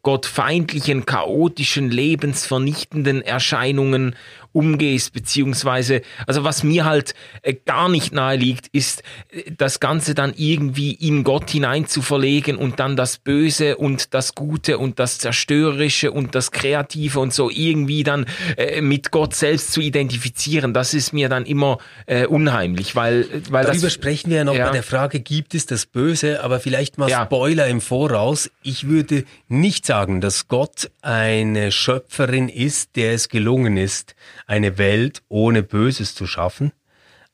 gottfeindlichen, 0.02 1.06
chaotischen, 1.06 1.90
lebensvernichtenden 1.90 3.22
Erscheinungen 3.22 4.14
umgehst, 4.52 5.14
beziehungsweise, 5.14 6.02
also 6.26 6.44
was 6.44 6.62
mir 6.62 6.84
halt 6.84 7.14
äh, 7.40 7.54
gar 7.54 7.88
nicht 7.88 8.12
nahe 8.12 8.36
liegt, 8.36 8.68
ist 8.68 9.02
äh, 9.30 9.50
das 9.56 9.80
Ganze 9.80 10.14
dann 10.14 10.34
irgendwie 10.36 10.92
in 10.92 11.24
Gott 11.24 11.50
hinein 11.50 11.86
zu 11.86 12.02
verlegen 12.02 12.56
und 12.56 12.78
dann 12.78 12.94
das 12.94 13.18
Böse 13.18 13.76
und 13.76 14.12
das 14.14 14.34
Gute 14.34 14.78
und 14.78 14.98
das 14.98 15.18
Zerstörerische 15.18 16.12
und 16.12 16.34
das 16.34 16.50
Kreative 16.50 17.18
und 17.18 17.32
so 17.32 17.50
irgendwie 17.50 18.02
dann 18.02 18.26
äh, 18.56 18.82
mit 18.82 19.10
Gott 19.10 19.34
selbst 19.34 19.72
zu 19.72 19.80
identifizieren. 19.80 20.74
Das 20.74 20.92
ist 20.92 21.12
mir 21.12 21.30
dann 21.30 21.46
immer 21.46 21.78
äh, 22.06 22.21
unheimlich, 22.30 22.94
weil, 22.96 23.26
weil 23.50 23.64
Darüber 23.64 23.82
das, 23.82 23.92
sprechen 23.92 24.30
wir 24.30 24.38
ja 24.38 24.44
noch 24.44 24.54
ja. 24.54 24.66
bei 24.66 24.72
der 24.72 24.82
Frage, 24.82 25.20
gibt 25.20 25.54
es 25.54 25.66
das 25.66 25.86
Böse, 25.86 26.42
aber 26.42 26.60
vielleicht 26.60 26.98
mal 26.98 27.08
ja. 27.08 27.24
Spoiler 27.24 27.66
im 27.68 27.80
Voraus. 27.80 28.50
Ich 28.62 28.88
würde 28.88 29.24
nicht 29.48 29.86
sagen, 29.86 30.20
dass 30.20 30.48
Gott 30.48 30.90
eine 31.00 31.72
Schöpferin 31.72 32.48
ist, 32.48 32.96
der 32.96 33.12
es 33.12 33.28
gelungen 33.28 33.76
ist, 33.76 34.14
eine 34.46 34.78
Welt 34.78 35.22
ohne 35.28 35.62
Böses 35.62 36.14
zu 36.14 36.26
schaffen. 36.26 36.72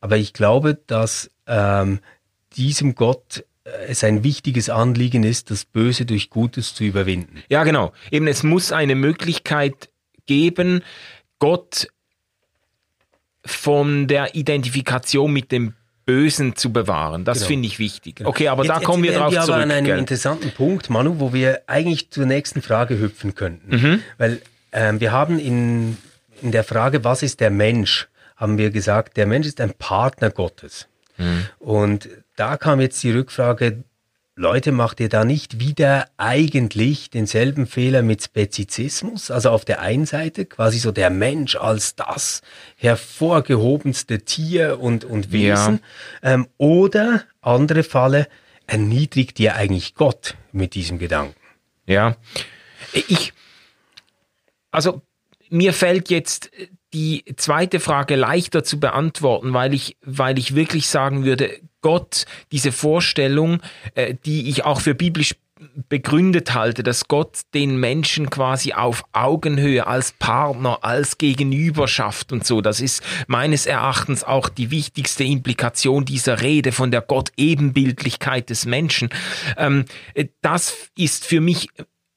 Aber 0.00 0.16
ich 0.16 0.32
glaube, 0.32 0.78
dass 0.86 1.30
ähm, 1.46 2.00
diesem 2.56 2.94
Gott 2.94 3.44
äh, 3.64 3.70
es 3.88 4.04
ein 4.04 4.24
wichtiges 4.24 4.70
Anliegen 4.70 5.24
ist, 5.24 5.50
das 5.50 5.64
Böse 5.64 6.06
durch 6.06 6.30
Gutes 6.30 6.74
zu 6.74 6.84
überwinden. 6.84 7.42
Ja, 7.48 7.64
genau. 7.64 7.92
Eben, 8.10 8.26
es 8.26 8.42
muss 8.42 8.72
eine 8.72 8.94
Möglichkeit 8.94 9.90
geben, 10.26 10.82
Gott 11.38 11.88
von 13.48 14.06
der 14.06 14.34
Identifikation 14.34 15.32
mit 15.32 15.52
dem 15.52 15.74
Bösen 16.06 16.56
zu 16.56 16.72
bewahren. 16.72 17.24
Das 17.24 17.38
genau. 17.38 17.48
finde 17.48 17.66
ich 17.68 17.78
wichtig. 17.78 18.16
Genau. 18.16 18.30
Okay, 18.30 18.48
aber 18.48 18.64
jetzt, 18.64 18.76
da 18.76 18.80
kommen 18.80 19.02
wir 19.02 19.12
drauf 19.12 19.30
wir 19.30 19.40
zurück. 19.40 19.54
aber 19.54 19.62
an 19.62 19.70
einem 19.70 19.86
gell? 19.86 19.98
interessanten 19.98 20.50
Punkt, 20.52 20.88
Manu, 20.88 21.20
wo 21.20 21.32
wir 21.32 21.62
eigentlich 21.66 22.10
zur 22.10 22.24
nächsten 22.24 22.62
Frage 22.62 22.98
hüpfen 22.98 23.34
könnten. 23.34 23.76
Mhm. 23.76 24.02
Weil 24.16 24.40
ähm, 24.72 25.00
wir 25.00 25.12
haben 25.12 25.38
in 25.38 25.98
in 26.42 26.52
der 26.52 26.64
Frage, 26.64 27.04
was 27.04 27.22
ist 27.22 27.40
der 27.40 27.50
Mensch, 27.50 28.08
haben 28.36 28.58
wir 28.58 28.70
gesagt, 28.70 29.16
der 29.16 29.26
Mensch 29.26 29.46
ist 29.46 29.60
ein 29.60 29.74
Partner 29.74 30.30
Gottes. 30.30 30.86
Mhm. 31.16 31.46
Und 31.58 32.08
da 32.36 32.56
kam 32.56 32.80
jetzt 32.80 33.02
die 33.02 33.10
Rückfrage, 33.10 33.82
Leute, 34.38 34.70
macht 34.70 35.00
ihr 35.00 35.08
da 35.08 35.24
nicht 35.24 35.58
wieder 35.58 36.08
eigentlich 36.16 37.10
denselben 37.10 37.66
Fehler 37.66 38.02
mit 38.02 38.22
Spezizismus? 38.22 39.32
Also 39.32 39.50
auf 39.50 39.64
der 39.64 39.80
einen 39.80 40.06
Seite 40.06 40.46
quasi 40.46 40.78
so 40.78 40.92
der 40.92 41.10
Mensch 41.10 41.56
als 41.56 41.96
das 41.96 42.42
hervorgehobenste 42.76 44.20
Tier 44.20 44.78
und, 44.78 45.04
und 45.04 45.32
Wesen. 45.32 45.80
Ja. 46.22 46.34
Ähm, 46.34 46.46
oder 46.56 47.24
andere 47.40 47.82
Falle, 47.82 48.28
erniedrigt 48.68 49.40
ihr 49.40 49.56
eigentlich 49.56 49.96
Gott 49.96 50.36
mit 50.52 50.76
diesem 50.76 51.00
Gedanken? 51.00 51.34
Ja, 51.86 52.16
ich, 52.92 53.32
also 54.70 55.02
mir 55.50 55.72
fällt 55.72 56.10
jetzt 56.10 56.52
die 56.94 57.24
zweite 57.36 57.80
Frage 57.80 58.16
leichter 58.16 58.64
zu 58.64 58.80
beantworten, 58.80 59.52
weil 59.52 59.74
ich, 59.74 59.96
weil 60.02 60.38
ich 60.38 60.54
wirklich 60.54 60.88
sagen 60.88 61.24
würde, 61.24 61.60
Gott, 61.80 62.24
diese 62.50 62.72
Vorstellung, 62.72 63.60
äh, 63.94 64.14
die 64.24 64.48
ich 64.48 64.64
auch 64.64 64.80
für 64.80 64.94
biblisch 64.94 65.34
begründet 65.88 66.54
halte, 66.54 66.82
dass 66.82 67.08
Gott 67.08 67.40
den 67.54 67.78
Menschen 67.78 68.30
quasi 68.30 68.72
auf 68.72 69.04
Augenhöhe 69.12 69.86
als 69.86 70.12
Partner, 70.12 70.78
als 70.82 71.18
Gegenüber 71.18 71.88
schafft 71.88 72.32
und 72.32 72.46
so. 72.46 72.60
Das 72.60 72.80
ist 72.80 73.02
meines 73.26 73.66
Erachtens 73.66 74.24
auch 74.24 74.48
die 74.48 74.70
wichtigste 74.70 75.24
Implikation 75.24 76.04
dieser 76.04 76.42
Rede 76.42 76.72
von 76.72 76.90
der 76.90 77.00
Gott-Ebenbildlichkeit 77.00 78.50
des 78.50 78.66
Menschen. 78.66 79.10
Ähm, 79.56 79.84
äh, 80.14 80.26
das 80.42 80.90
ist 80.96 81.24
für 81.24 81.40
mich 81.40 81.68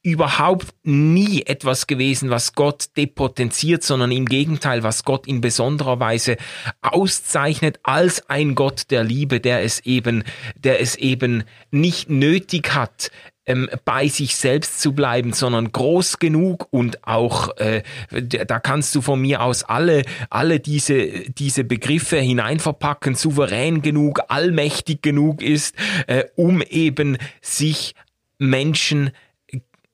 überhaupt 0.04 0.68
nie 0.84 1.44
etwas 1.44 1.86
gewesen, 1.86 2.30
was 2.32 2.54
Gott 2.54 2.90
depotenziert, 2.98 3.84
sondern 3.84 4.12
im 4.12 4.26
Gegenteil, 4.26 4.82
was 4.84 5.06
Gott 5.06 5.28
in 5.28 5.42
besonderer 5.42 6.00
Weise 6.00 6.38
auszeichnet 6.82 7.80
als 7.84 8.28
ein 8.30 8.56
Gott 8.56 8.90
der 8.90 9.04
Liebe, 9.04 9.40
der 9.40 9.64
es 9.64 9.80
eben, 9.82 10.24
der 10.56 10.82
es 10.82 10.96
eben 10.96 11.44
nicht 11.70 12.10
nötig 12.10 12.74
hat, 12.74 13.12
ähm, 13.46 13.70
bei 13.86 14.08
sich 14.08 14.36
selbst 14.36 14.82
zu 14.82 14.94
bleiben, 14.94 15.34
sondern 15.34 15.72
groß 15.72 16.20
genug 16.20 16.68
und 16.72 17.08
auch 17.08 17.56
äh, 17.58 17.84
da 18.12 18.60
kannst 18.60 18.94
du 18.96 19.02
von 19.02 19.20
mir 19.20 19.42
aus 19.42 19.64
alle 19.64 20.04
alle 20.30 20.60
diese 20.60 21.08
diese 21.32 21.64
Begriffe 21.64 22.18
hineinverpacken, 22.18 23.16
souverän 23.16 23.82
genug, 23.82 24.22
allmächtig 24.28 25.02
genug 25.02 25.42
ist, 25.42 25.76
äh, 26.08 26.26
um 26.36 26.62
eben 26.62 27.18
sich 27.42 27.96
Menschen 28.38 29.12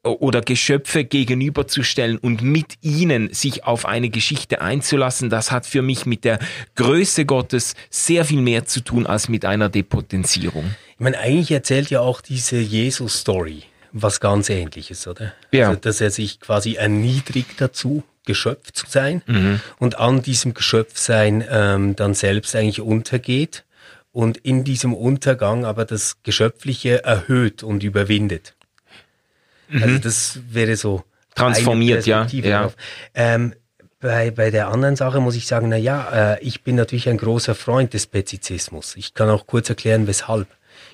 oder 0.10 0.42
Geschöpfe 0.42 1.04
gegenüberzustellen 1.04 2.18
und 2.18 2.42
mit 2.42 2.76
ihnen 2.82 3.34
sich 3.34 3.64
auf 3.64 3.86
eine 3.86 4.10
Geschichte 4.10 4.62
einzulassen, 4.62 5.30
das 5.30 5.52
hat 5.52 5.66
für 5.66 5.82
mich 5.82 6.06
mit 6.06 6.24
der 6.24 6.40
Größe 6.76 7.26
Gottes 7.26 7.76
sehr 7.90 8.26
viel 8.26 8.42
mehr 8.42 8.66
zu 8.66 8.82
tun 8.82 9.06
als 9.06 9.30
mit 9.30 9.46
einer 9.46 9.70
Depotenzierung. 9.70 10.76
Ich 10.94 11.00
meine, 11.00 11.20
eigentlich 11.20 11.52
erzählt 11.52 11.90
ja 11.90 12.02
auch 12.02 12.22
diese 12.22 12.58
Jesus-Story 12.58 13.64
was 13.94 14.20
ganz 14.20 14.50
ähnliches, 14.50 15.08
oder? 15.08 15.34
Ja. 15.52 15.70
Also, 15.70 15.80
dass 15.80 16.02
er 16.02 16.12
sich 16.12 16.40
quasi 16.40 16.76
erniedrigt 16.76 17.60
dazu, 17.60 18.04
Geschöpf 18.26 18.72
zu 18.74 18.86
sein 18.90 19.22
mhm. 19.26 19.62
und 19.80 20.00
an 20.00 20.22
diesem 20.22 20.54
Geschöpfsein 20.54 21.46
ähm, 21.50 21.96
dann 21.96 22.14
selbst 22.14 22.56
eigentlich 22.56 22.82
untergeht 22.82 23.64
und 24.12 24.38
in 24.38 24.64
diesem 24.64 24.94
Untergang 24.94 25.64
aber 25.64 25.86
das 25.86 26.18
Geschöpfliche 26.24 27.04
erhöht 27.06 27.64
und 27.64 27.84
überwindet. 27.84 28.57
Also 29.72 29.78
mhm. 29.78 29.84
Also 29.84 30.04
das 30.04 30.40
wäre 30.50 30.76
so 30.76 31.04
transformiert, 31.36 32.06
ja. 32.06 32.26
ja. 32.26 32.72
Ähm, 33.14 33.54
bei, 34.00 34.32
bei 34.32 34.52
der 34.52 34.68
anderen 34.68 34.96
Sache 34.96 35.20
muss 35.20 35.36
ich 35.36 35.48
sagen, 35.48 35.70
na 35.70 35.78
ja, 35.78 36.34
äh, 36.34 36.44
ich 36.44 36.64
bin 36.64 36.76
natürlich 36.76 37.10
ein 37.10 37.18
großer 37.18 37.56
Freund 37.56 37.94
des 37.94 38.04
Spezizismus. 38.04 38.96
Ich 38.96 39.14
kann 39.14 39.30
auch 39.30 39.48
kurz 39.48 39.70
erklären, 39.70 40.08
weshalb. 40.08 40.48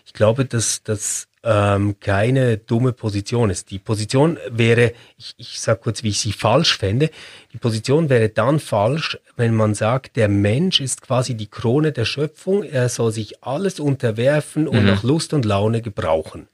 Ich 0.06 0.14
glaube, 0.14 0.46
dass 0.46 0.84
das 0.84 1.28
ähm, 1.44 2.00
keine 2.00 2.58
dumme 2.58 2.94
Position 2.94 3.50
ist. 3.50 3.72
Die 3.72 3.80
Position 3.80 4.38
wäre, 4.50 4.94
ich, 5.18 5.34
ich 5.38 5.60
sage 5.60 5.82
kurz, 5.84 6.04
wie 6.04 6.10
ich 6.10 6.20
sie 6.20 6.32
falsch 6.32 6.78
fände, 6.78 7.10
die 7.52 7.58
Position 7.58 8.10
wäre 8.10 8.30
dann 8.30 8.60
falsch, 8.60 9.18
wenn 9.36 9.54
man 9.54 9.76
sagt, 9.76 10.16
der 10.16 10.30
Mensch 10.30 10.80
ist 10.80 11.02
quasi 11.02 11.36
die 11.36 11.48
Krone 11.48 11.92
der 11.92 12.06
Schöpfung, 12.06 12.64
er 12.64 12.88
soll 12.88 13.12
sich 13.12 13.44
alles 13.44 13.82
unterwerfen 13.82 14.68
und 14.68 14.82
mhm. 14.82 14.88
nach 14.88 15.04
Lust 15.04 15.34
und 15.34 15.44
Laune 15.44 15.82
gebrauchen 15.82 16.48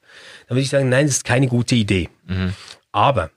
dann 0.48 0.56
würde 0.56 0.62
ich 0.62 0.70
sagen, 0.70 0.90
nein, 0.90 1.06
das 1.06 1.18
ist 1.18 1.26
keine 1.26 1.48
gute 1.48 1.76
Idee. 1.76 2.10
Mhm. 2.28 2.54
Aber 2.92 3.32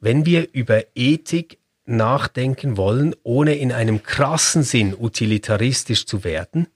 wenn 0.00 0.26
wir 0.26 0.48
über 0.52 0.82
Ethik 0.94 1.58
nachdenken 1.86 2.76
wollen, 2.76 3.14
ohne 3.22 3.54
in 3.54 3.72
einem 3.72 4.02
krassen 4.02 4.62
Sinn 4.62 4.94
utilitaristisch 4.98 6.06
zu 6.06 6.22
werden, 6.22 6.68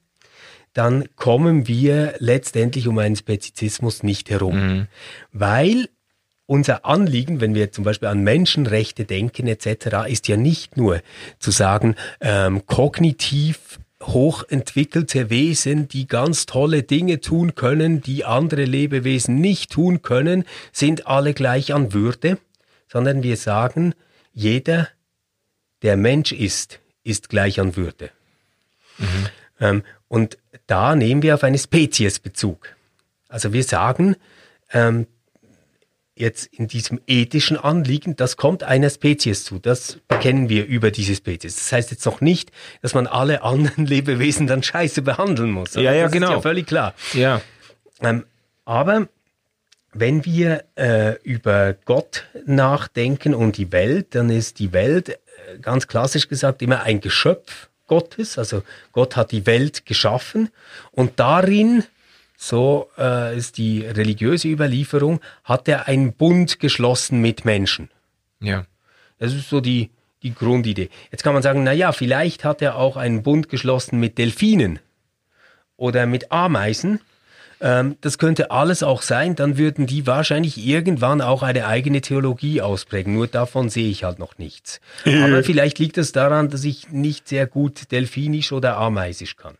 dann 0.72 1.04
kommen 1.16 1.68
wir 1.68 2.14
letztendlich 2.18 2.88
um 2.88 2.98
einen 2.98 3.16
Spezizismus 3.16 4.02
nicht 4.02 4.30
herum. 4.30 4.56
Mhm. 4.56 4.86
Weil 5.32 5.88
unser 6.46 6.84
Anliegen, 6.84 7.40
wenn 7.40 7.54
wir 7.54 7.72
zum 7.72 7.84
Beispiel 7.84 8.08
an 8.08 8.20
Menschenrechte 8.20 9.04
denken 9.04 9.46
etc., 9.46 10.08
ist 10.08 10.28
ja 10.28 10.36
nicht 10.36 10.76
nur 10.76 11.00
zu 11.38 11.50
sagen, 11.50 11.94
ähm, 12.20 12.66
kognitiv 12.66 13.78
hochentwickelte 14.02 15.30
Wesen, 15.30 15.88
die 15.88 16.06
ganz 16.06 16.46
tolle 16.46 16.82
Dinge 16.82 17.20
tun 17.20 17.54
können, 17.54 18.00
die 18.00 18.24
andere 18.24 18.64
Lebewesen 18.64 19.36
nicht 19.36 19.70
tun 19.70 20.02
können, 20.02 20.44
sind 20.72 21.06
alle 21.06 21.34
gleich 21.34 21.72
an 21.72 21.92
Würde, 21.92 22.38
sondern 22.88 23.22
wir 23.22 23.36
sagen, 23.36 23.94
jeder, 24.34 24.88
der 25.82 25.96
Mensch 25.96 26.32
ist, 26.32 26.80
ist 27.04 27.28
gleich 27.28 27.60
an 27.60 27.76
Würde. 27.76 28.10
Mhm. 28.98 29.28
Ähm, 29.60 29.82
und 30.08 30.38
da 30.66 30.94
nehmen 30.94 31.22
wir 31.22 31.34
auf 31.34 31.44
eine 31.44 31.58
Spezies 31.58 32.18
Bezug. 32.18 32.76
Also 33.28 33.52
wir 33.52 33.64
sagen, 33.64 34.16
ähm, 34.72 35.06
jetzt 36.14 36.46
in 36.46 36.68
diesem 36.68 37.00
ethischen 37.06 37.56
Anliegen, 37.56 38.16
das 38.16 38.36
kommt 38.36 38.62
einer 38.62 38.90
Spezies 38.90 39.44
zu. 39.44 39.58
Das 39.58 39.98
kennen 40.20 40.48
wir 40.48 40.66
über 40.66 40.90
diese 40.90 41.14
Spezies. 41.14 41.56
Das 41.56 41.72
heißt 41.72 41.90
jetzt 41.90 42.04
noch 42.04 42.20
nicht, 42.20 42.52
dass 42.82 42.94
man 42.94 43.06
alle 43.06 43.42
anderen 43.42 43.86
Lebewesen 43.86 44.46
dann 44.46 44.62
scheiße 44.62 45.02
behandeln 45.02 45.50
muss. 45.50 45.74
Ja, 45.74 45.92
ja, 45.92 46.04
das 46.04 46.12
genau. 46.12 46.28
Ist 46.28 46.32
ja 46.34 46.40
völlig 46.40 46.66
klar. 46.66 46.94
Ja. 47.14 47.40
Ähm, 48.00 48.24
aber 48.64 49.08
wenn 49.94 50.24
wir 50.24 50.64
äh, 50.76 51.16
über 51.22 51.74
Gott 51.84 52.24
nachdenken 52.46 53.34
und 53.34 53.56
die 53.56 53.72
Welt, 53.72 54.14
dann 54.14 54.30
ist 54.30 54.58
die 54.58 54.72
Welt 54.72 55.10
äh, 55.10 55.18
ganz 55.60 55.86
klassisch 55.86 56.28
gesagt 56.28 56.62
immer 56.62 56.82
ein 56.82 57.00
Geschöpf 57.00 57.68
Gottes. 57.86 58.38
Also 58.38 58.62
Gott 58.92 59.16
hat 59.16 59.32
die 59.32 59.46
Welt 59.46 59.84
geschaffen 59.86 60.50
und 60.92 61.20
darin 61.20 61.84
so 62.42 62.90
äh, 62.98 63.36
ist 63.36 63.56
die 63.56 63.82
religiöse 63.82 64.48
Überlieferung, 64.48 65.20
hat 65.44 65.68
er 65.68 65.86
einen 65.86 66.12
Bund 66.12 66.58
geschlossen 66.58 67.20
mit 67.20 67.44
Menschen. 67.44 67.88
Ja. 68.40 68.64
Das 69.18 69.32
ist 69.32 69.48
so 69.48 69.60
die, 69.60 69.90
die 70.24 70.34
Grundidee. 70.34 70.90
Jetzt 71.12 71.22
kann 71.22 71.34
man 71.34 71.44
sagen, 71.44 71.62
na 71.62 71.72
ja, 71.72 71.92
vielleicht 71.92 72.44
hat 72.44 72.60
er 72.60 72.76
auch 72.76 72.96
einen 72.96 73.22
Bund 73.22 73.48
geschlossen 73.48 74.00
mit 74.00 74.18
Delfinen 74.18 74.80
oder 75.76 76.06
mit 76.06 76.32
Ameisen. 76.32 77.00
Ähm, 77.60 77.96
das 78.00 78.18
könnte 78.18 78.50
alles 78.50 78.82
auch 78.82 79.02
sein, 79.02 79.36
dann 79.36 79.56
würden 79.56 79.86
die 79.86 80.08
wahrscheinlich 80.08 80.58
irgendwann 80.58 81.20
auch 81.20 81.44
eine 81.44 81.68
eigene 81.68 82.00
Theologie 82.00 82.60
ausprägen. 82.60 83.14
Nur 83.14 83.28
davon 83.28 83.68
sehe 83.68 83.88
ich 83.88 84.02
halt 84.02 84.18
noch 84.18 84.36
nichts. 84.38 84.80
Aber 85.04 85.44
vielleicht 85.44 85.78
liegt 85.78 85.96
es 85.96 86.10
daran, 86.10 86.48
dass 86.48 86.64
ich 86.64 86.88
nicht 86.88 87.28
sehr 87.28 87.46
gut 87.46 87.92
Delfinisch 87.92 88.50
oder 88.50 88.78
Ameisisch 88.78 89.36
kann. 89.36 89.54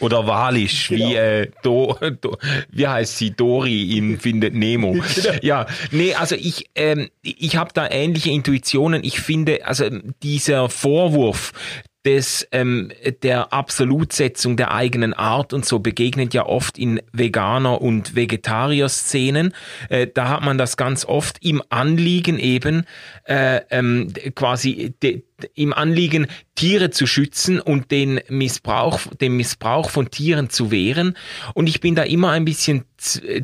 Oder 0.00 0.26
Walisch, 0.26 0.88
genau. 0.88 1.08
wie, 1.10 1.14
äh, 1.14 1.50
Do, 1.62 1.96
Do, 2.20 2.36
wie 2.70 2.86
heißt 2.86 3.16
sie? 3.18 3.30
Dori 3.30 3.96
in 3.96 4.18
Findet 4.18 4.54
Nemo. 4.54 4.96
Genau. 5.18 5.38
Ja, 5.42 5.66
nee, 5.90 6.14
also 6.14 6.34
ich, 6.36 6.66
ähm, 6.74 7.08
ich 7.22 7.56
habe 7.56 7.70
da 7.72 7.88
ähnliche 7.90 8.30
Intuitionen. 8.30 9.02
Ich 9.04 9.20
finde, 9.20 9.66
also 9.66 9.88
dieser 10.22 10.68
Vorwurf, 10.68 11.52
des, 12.08 12.48
ähm, 12.52 12.90
der 13.22 13.52
Absolutsetzung 13.52 14.56
der 14.56 14.72
eigenen 14.72 15.12
Art 15.12 15.52
und 15.52 15.66
so 15.66 15.78
begegnet 15.78 16.32
ja 16.32 16.46
oft 16.46 16.78
in 16.78 17.02
Veganer- 17.12 17.82
und 17.82 18.16
Vegetarier-Szenen. 18.16 19.52
Äh, 19.90 20.06
da 20.06 20.30
hat 20.30 20.42
man 20.42 20.56
das 20.56 20.78
ganz 20.78 21.04
oft 21.04 21.44
im 21.44 21.62
Anliegen 21.68 22.38
eben 22.38 22.86
äh, 23.24 23.60
ähm, 23.68 24.10
quasi 24.34 24.94
de, 25.02 25.22
im 25.52 25.74
Anliegen, 25.74 26.28
Tiere 26.54 26.88
zu 26.88 27.06
schützen 27.06 27.60
und 27.60 27.90
den 27.90 28.20
Missbrauch, 28.30 29.00
den 29.20 29.36
Missbrauch 29.36 29.90
von 29.90 30.10
Tieren 30.10 30.48
zu 30.48 30.70
wehren. 30.70 31.14
Und 31.52 31.68
ich 31.68 31.80
bin 31.80 31.94
da 31.94 32.04
immer 32.04 32.30
ein 32.30 32.46
bisschen 32.46 32.86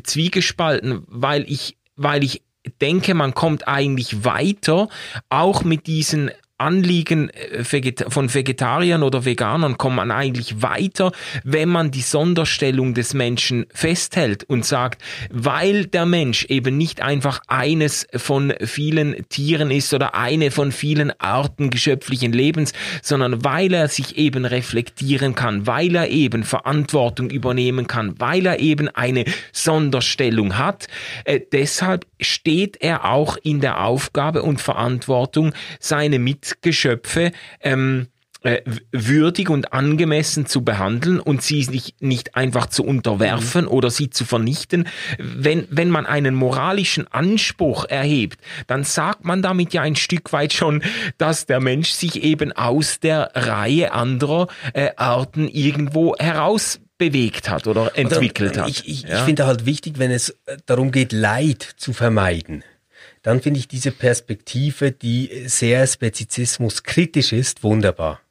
zwiegespalten, 0.03 1.03
weil 1.05 1.45
ich, 1.47 1.77
weil 1.97 2.23
ich 2.23 2.41
denke, 2.81 3.13
man 3.13 3.35
kommt 3.35 3.67
eigentlich 3.67 4.25
weiter, 4.25 4.89
auch 5.29 5.63
mit 5.63 5.85
diesen 5.85 6.31
Anliegen 6.57 7.29
äh, 7.31 7.63
von 8.07 8.33
Vegetariern 8.33 9.03
oder 9.03 9.25
Veganern 9.25 9.77
kommt 9.77 9.97
man 9.97 10.09
eigentlich 10.09 10.61
weiter, 10.61 11.11
wenn 11.43 11.67
man 11.67 11.91
die 11.91 12.01
Sonderstellung 12.01 12.93
des 12.93 13.13
Menschen 13.13 13.65
festhält 13.73 14.45
und 14.45 14.63
sagt, 14.65 15.01
weil 15.29 15.85
der 15.85 16.05
Mensch 16.05 16.45
eben 16.45 16.77
nicht 16.77 17.01
einfach 17.01 17.41
eines 17.47 18.07
von 18.15 18.53
vielen 18.61 19.27
Tieren 19.27 19.69
ist 19.69 19.93
oder 19.93 20.15
eine 20.15 20.49
von 20.49 20.71
vielen 20.71 21.11
Arten 21.19 21.71
geschöpflichen 21.71 22.31
Lebens, 22.31 22.71
sondern 23.01 23.43
weil 23.43 23.73
er 23.73 23.89
sich 23.89 24.17
eben 24.17 24.45
reflektieren 24.45 25.35
kann, 25.35 25.67
weil 25.67 25.93
er 25.95 26.09
eben 26.09 26.43
Verantwortung 26.43 27.29
übernehmen 27.29 27.87
kann, 27.87 28.15
weil 28.19 28.45
er 28.45 28.59
eben 28.59 28.87
eine 28.87 29.25
Sonderstellung 29.51 30.57
hat. 30.57 30.87
Äh, 31.25 31.41
deshalb 31.51 32.05
steht 32.21 32.77
er 32.79 33.03
auch 33.05 33.35
in 33.43 33.59
der 33.59 33.83
Aufgabe 33.83 34.41
und 34.41 34.61
Verantwortung, 34.61 35.53
seine 35.79 36.17
Mit 36.17 36.44
Geschöpfe 36.61 37.31
ähm, 37.61 38.07
äh, 38.45 38.61
würdig 38.91 39.49
und 39.49 39.73
angemessen 39.73 40.45
zu 40.45 40.63
behandeln 40.63 41.19
und 41.19 41.41
sie 41.41 41.65
nicht, 41.65 41.99
nicht 42.03 42.35
einfach 42.35 42.67
zu 42.67 42.83
unterwerfen 42.83 43.63
mhm. 43.63 43.71
oder 43.71 43.89
sie 43.89 44.11
zu 44.11 44.23
vernichten. 44.23 44.87
Wenn, 45.17 45.67
wenn 45.71 45.89
man 45.89 46.05
einen 46.05 46.35
moralischen 46.35 47.11
Anspruch 47.11 47.85
erhebt, 47.85 48.39
dann 48.67 48.83
sagt 48.83 49.25
man 49.25 49.41
damit 49.41 49.73
ja 49.73 49.81
ein 49.81 49.95
Stück 49.95 50.31
weit 50.31 50.53
schon, 50.53 50.83
dass 51.17 51.47
der 51.47 51.59
Mensch 51.59 51.89
sich 51.89 52.21
eben 52.21 52.51
aus 52.51 52.99
der 52.99 53.31
Reihe 53.33 53.93
anderer 53.93 54.47
äh, 54.73 54.91
Arten 54.95 55.47
irgendwo 55.47 56.15
heraus 56.19 56.79
bewegt 56.99 57.49
hat 57.49 57.65
oder 57.65 57.97
entwickelt 57.97 58.59
hat. 58.59 58.69
Ich, 58.69 58.87
ich, 58.87 59.01
ja? 59.03 59.17
ich 59.17 59.21
finde 59.23 59.47
halt 59.47 59.65
wichtig, 59.65 59.97
wenn 59.97 60.11
es 60.11 60.37
darum 60.67 60.91
geht, 60.91 61.13
Leid 61.13 61.67
zu 61.77 61.93
vermeiden 61.93 62.63
dann 63.25 63.41
finde 63.41 63.59
ich 63.59 63.67
diese 63.67 63.89
Perspektive, 63.89 64.91
die 64.91 65.45
sehr 65.47 65.87
Spezizismus 65.87 66.83
kritisch 66.83 67.33
ist, 67.33 67.63
wunderbar. 67.63 68.21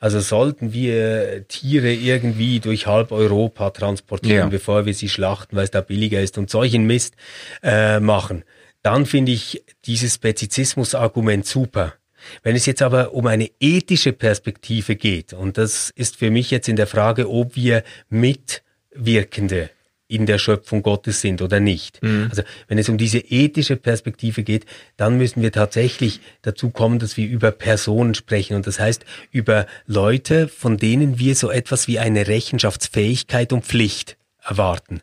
Also 0.00 0.18
sollten 0.18 0.72
wir 0.72 1.46
Tiere 1.46 1.92
irgendwie 1.92 2.58
durch 2.58 2.88
halb 2.88 3.12
Europa 3.12 3.70
transportieren, 3.70 4.38
ja. 4.38 4.46
bevor 4.48 4.84
wir 4.84 4.94
sie 4.94 5.08
schlachten, 5.08 5.54
weil 5.54 5.62
es 5.62 5.70
da 5.70 5.80
billiger 5.80 6.20
ist 6.20 6.38
und 6.38 6.50
solchen 6.50 6.88
Mist 6.88 7.14
äh, 7.62 8.00
machen, 8.00 8.42
dann 8.82 9.06
finde 9.06 9.30
ich 9.30 9.62
dieses 9.84 10.14
Spezizismus-Argument 10.14 11.46
super. 11.46 11.94
Wenn 12.42 12.56
es 12.56 12.66
jetzt 12.66 12.82
aber 12.82 13.14
um 13.14 13.28
eine 13.28 13.48
ethische 13.60 14.12
Perspektive 14.12 14.96
geht, 14.96 15.34
und 15.34 15.56
das 15.56 15.90
ist 15.90 16.16
für 16.16 16.32
mich 16.32 16.50
jetzt 16.50 16.68
in 16.68 16.74
der 16.74 16.88
Frage, 16.88 17.30
ob 17.30 17.54
wir 17.54 17.84
Mitwirkende 18.08 19.70
in 20.08 20.26
der 20.26 20.38
Schöpfung 20.38 20.82
Gottes 20.82 21.20
sind 21.20 21.42
oder 21.42 21.60
nicht. 21.60 22.02
Mhm. 22.02 22.26
Also 22.30 22.42
wenn 22.68 22.78
es 22.78 22.88
um 22.88 22.98
diese 22.98 23.18
ethische 23.18 23.76
Perspektive 23.76 24.42
geht, 24.42 24.64
dann 24.96 25.18
müssen 25.18 25.42
wir 25.42 25.52
tatsächlich 25.52 26.20
dazu 26.42 26.70
kommen, 26.70 26.98
dass 26.98 27.16
wir 27.16 27.26
über 27.26 27.50
Personen 27.50 28.14
sprechen. 28.14 28.54
Und 28.54 28.66
das 28.66 28.78
heißt 28.78 29.04
über 29.32 29.66
Leute, 29.86 30.48
von 30.48 30.76
denen 30.76 31.18
wir 31.18 31.34
so 31.34 31.50
etwas 31.50 31.88
wie 31.88 31.98
eine 31.98 32.28
Rechenschaftsfähigkeit 32.28 33.52
und 33.52 33.64
Pflicht 33.64 34.16
erwarten. 34.42 35.00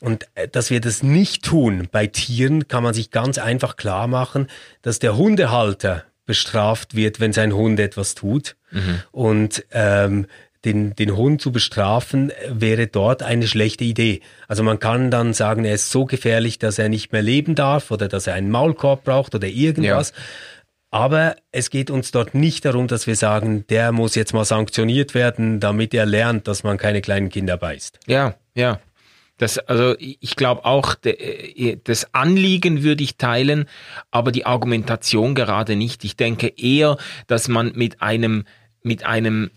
Und 0.00 0.26
äh, 0.34 0.48
dass 0.48 0.70
wir 0.70 0.80
das 0.80 1.02
nicht 1.02 1.44
tun 1.44 1.88
bei 1.90 2.06
Tieren, 2.06 2.68
kann 2.68 2.82
man 2.82 2.94
sich 2.94 3.10
ganz 3.10 3.38
einfach 3.38 3.76
klar 3.76 4.06
machen, 4.06 4.48
dass 4.80 4.98
der 4.98 5.16
Hundehalter 5.16 6.04
bestraft 6.24 6.94
wird, 6.94 7.20
wenn 7.20 7.32
sein 7.32 7.52
Hund 7.52 7.78
etwas 7.80 8.14
tut. 8.14 8.56
Mhm. 8.70 9.02
Und 9.10 9.64
ähm, 9.72 10.26
den, 10.64 10.94
den 10.94 11.16
Hund 11.16 11.40
zu 11.40 11.52
bestrafen, 11.52 12.32
wäre 12.48 12.86
dort 12.86 13.22
eine 13.22 13.46
schlechte 13.48 13.84
Idee. 13.84 14.20
Also 14.48 14.62
man 14.62 14.78
kann 14.78 15.10
dann 15.10 15.34
sagen, 15.34 15.64
er 15.64 15.74
ist 15.74 15.90
so 15.90 16.04
gefährlich, 16.04 16.58
dass 16.58 16.78
er 16.78 16.88
nicht 16.88 17.12
mehr 17.12 17.22
leben 17.22 17.54
darf 17.54 17.90
oder 17.90 18.08
dass 18.08 18.26
er 18.26 18.34
einen 18.34 18.50
Maulkorb 18.50 19.04
braucht 19.04 19.34
oder 19.34 19.48
irgendwas. 19.48 20.10
Ja. 20.10 20.22
Aber 20.92 21.36
es 21.52 21.70
geht 21.70 21.90
uns 21.90 22.10
dort 22.10 22.34
nicht 22.34 22.64
darum, 22.66 22.86
dass 22.86 23.06
wir 23.06 23.16
sagen, 23.16 23.66
der 23.68 23.92
muss 23.92 24.14
jetzt 24.14 24.34
mal 24.34 24.44
sanktioniert 24.44 25.14
werden, 25.14 25.58
damit 25.58 25.94
er 25.94 26.04
lernt, 26.04 26.46
dass 26.46 26.64
man 26.64 26.76
keine 26.76 27.00
kleinen 27.00 27.30
Kinder 27.30 27.56
beißt. 27.56 27.98
Ja, 28.06 28.34
ja. 28.54 28.78
Das, 29.38 29.58
also 29.58 29.96
ich 29.98 30.36
glaube 30.36 30.66
auch, 30.66 30.94
de, 30.94 31.78
das 31.82 32.14
Anliegen 32.14 32.82
würde 32.82 33.02
ich 33.02 33.16
teilen, 33.16 33.64
aber 34.10 34.30
die 34.30 34.44
Argumentation 34.44 35.34
gerade 35.34 35.74
nicht. 35.74 36.04
Ich 36.04 36.16
denke 36.16 36.48
eher, 36.48 36.98
dass 37.26 37.48
man 37.48 37.72
mit 37.74 38.02
einem, 38.02 38.44
mit 38.82 39.04
einem 39.04 39.50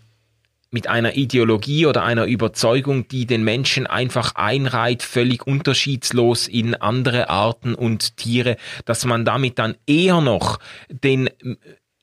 mit 0.70 0.88
einer 0.88 1.16
Ideologie 1.16 1.86
oder 1.86 2.02
einer 2.02 2.26
Überzeugung, 2.26 3.08
die 3.08 3.26
den 3.26 3.44
Menschen 3.44 3.86
einfach 3.86 4.34
einreiht, 4.34 5.02
völlig 5.02 5.46
unterschiedslos 5.46 6.48
in 6.48 6.74
andere 6.74 7.28
Arten 7.30 7.74
und 7.74 8.16
Tiere, 8.16 8.56
dass 8.84 9.04
man 9.04 9.24
damit 9.24 9.58
dann 9.58 9.76
eher 9.86 10.20
noch 10.20 10.58
den 10.88 11.30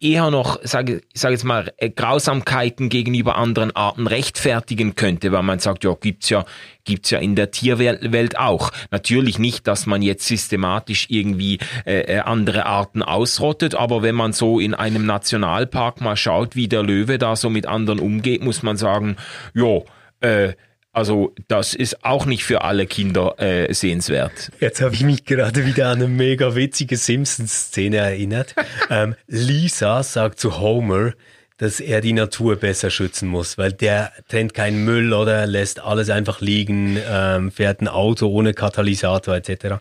eher 0.03 0.29
noch, 0.29 0.59
sage 0.63 1.01
sag 1.13 1.31
jetzt 1.31 1.45
mal, 1.45 1.71
äh, 1.77 1.89
Grausamkeiten 1.89 2.89
gegenüber 2.89 3.37
anderen 3.37 3.75
Arten 3.75 4.07
rechtfertigen 4.07 4.95
könnte, 4.95 5.31
weil 5.31 5.43
man 5.43 5.59
sagt, 5.59 5.83
ja, 5.83 5.95
gibt's 5.99 6.29
ja, 6.29 6.45
gibt's 6.83 7.09
ja 7.09 7.19
in 7.19 7.35
der 7.35 7.51
Tierwelt 7.51 8.37
auch. 8.37 8.71
Natürlich 8.91 9.39
nicht, 9.39 9.67
dass 9.67 9.85
man 9.85 10.01
jetzt 10.01 10.27
systematisch 10.27 11.07
irgendwie 11.09 11.59
äh, 11.85 12.01
äh, 12.01 12.19
andere 12.19 12.65
Arten 12.65 13.01
ausrottet, 13.01 13.75
aber 13.75 14.03
wenn 14.03 14.15
man 14.15 14.33
so 14.33 14.59
in 14.59 14.73
einem 14.73 15.05
Nationalpark 15.05 16.01
mal 16.01 16.17
schaut, 16.17 16.55
wie 16.55 16.67
der 16.67 16.83
Löwe 16.83 17.17
da 17.17 17.35
so 17.35 17.49
mit 17.49 17.65
anderen 17.65 17.99
umgeht, 17.99 18.43
muss 18.43 18.63
man 18.63 18.77
sagen, 18.77 19.15
ja, 19.53 19.79
äh, 20.19 20.53
also 20.93 21.33
das 21.47 21.73
ist 21.73 22.05
auch 22.05 22.25
nicht 22.27 22.43
für 22.43 22.61
alle 22.61 22.85
Kinder 22.85 23.35
äh, 23.39 23.73
sehenswert. 23.73 24.51
Jetzt 24.59 24.79
habe 24.79 24.93
ich 24.93 25.03
mich 25.03 25.25
gerade 25.25 25.65
wieder 25.65 25.87
an 25.87 25.97
eine 25.97 26.07
mega 26.07 26.55
witzige 26.55 26.97
Simpsons-Szene 26.97 27.97
erinnert. 27.97 28.53
ähm, 28.91 29.15
Lisa 29.27 30.03
sagt 30.03 30.39
zu 30.39 30.59
Homer, 30.59 31.13
dass 31.57 31.79
er 31.79 32.01
die 32.01 32.13
Natur 32.13 32.57
besser 32.57 32.91
schützen 32.91 33.27
muss, 33.27 33.57
weil 33.57 33.73
der 33.73 34.11
trennt 34.27 34.53
keinen 34.53 34.85
Müll 34.85 35.13
oder 35.13 35.47
lässt 35.47 35.79
alles 35.79 36.11
einfach 36.11 36.41
liegen, 36.41 36.99
ähm, 37.09 37.51
fährt 37.51 37.81
ein 37.81 37.87
Auto 37.87 38.27
ohne 38.27 38.53
Katalysator 38.53 39.35
etc. 39.35 39.77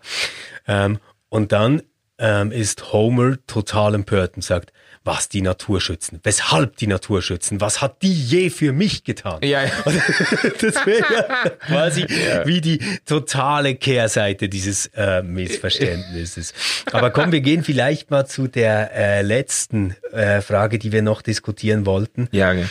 Ähm, 0.67 0.99
und 1.29 1.53
dann 1.53 1.83
ähm, 2.19 2.53
ist 2.53 2.93
Homer 2.93 3.37
total 3.47 3.95
empört 3.95 4.37
und 4.37 4.43
sagt, 4.43 4.73
was 5.05 5.29
die 5.29 5.43
Natur 5.43 5.81
schützen, 5.81 6.21
weshalb 6.23 6.77
die 6.77 6.87
Natur 6.87 7.23
schützen, 7.23 7.61
was 7.61 7.81
hat 7.81 8.03
die 8.03 8.13
je 8.13 8.51
für 8.51 8.73
mich 8.73 9.05
getan? 9.05 9.41
Ja, 9.43 9.65
ja. 9.65 9.71
das 10.61 10.87
wäre 10.87 11.13
ja 11.13 11.49
quasi 11.67 12.03
ja. 12.03 12.47
wie 12.47 12.61
die 12.61 12.79
totale 13.05 13.75
Kehrseite 13.75 14.49
dieses 14.49 14.87
äh, 14.95 15.23
Missverständnisses. 15.23 16.55
Aber 16.93 17.11
komm, 17.11 17.33
wir 17.33 17.41
gehen 17.41 17.65
vielleicht 17.65 18.11
mal 18.11 18.27
zu 18.27 18.47
der 18.47 18.95
äh, 18.95 19.23
letzten 19.23 19.97
äh, 20.13 20.41
Frage, 20.41 20.79
die 20.79 20.93
wir 20.93 21.03
noch 21.03 21.23
diskutieren 21.23 21.87
wollten. 21.87 22.29
Ja. 22.31 22.53
Okay. 22.53 22.67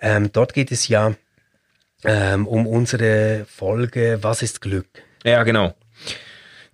Ähm, 0.00 0.30
dort 0.32 0.52
geht 0.52 0.70
es 0.72 0.88
ja 0.88 1.14
ähm, 2.04 2.46
um 2.46 2.66
unsere 2.66 3.46
Folge 3.48 4.18
Was 4.20 4.42
ist 4.42 4.60
Glück? 4.60 4.86
Ja, 5.24 5.42
genau. 5.42 5.74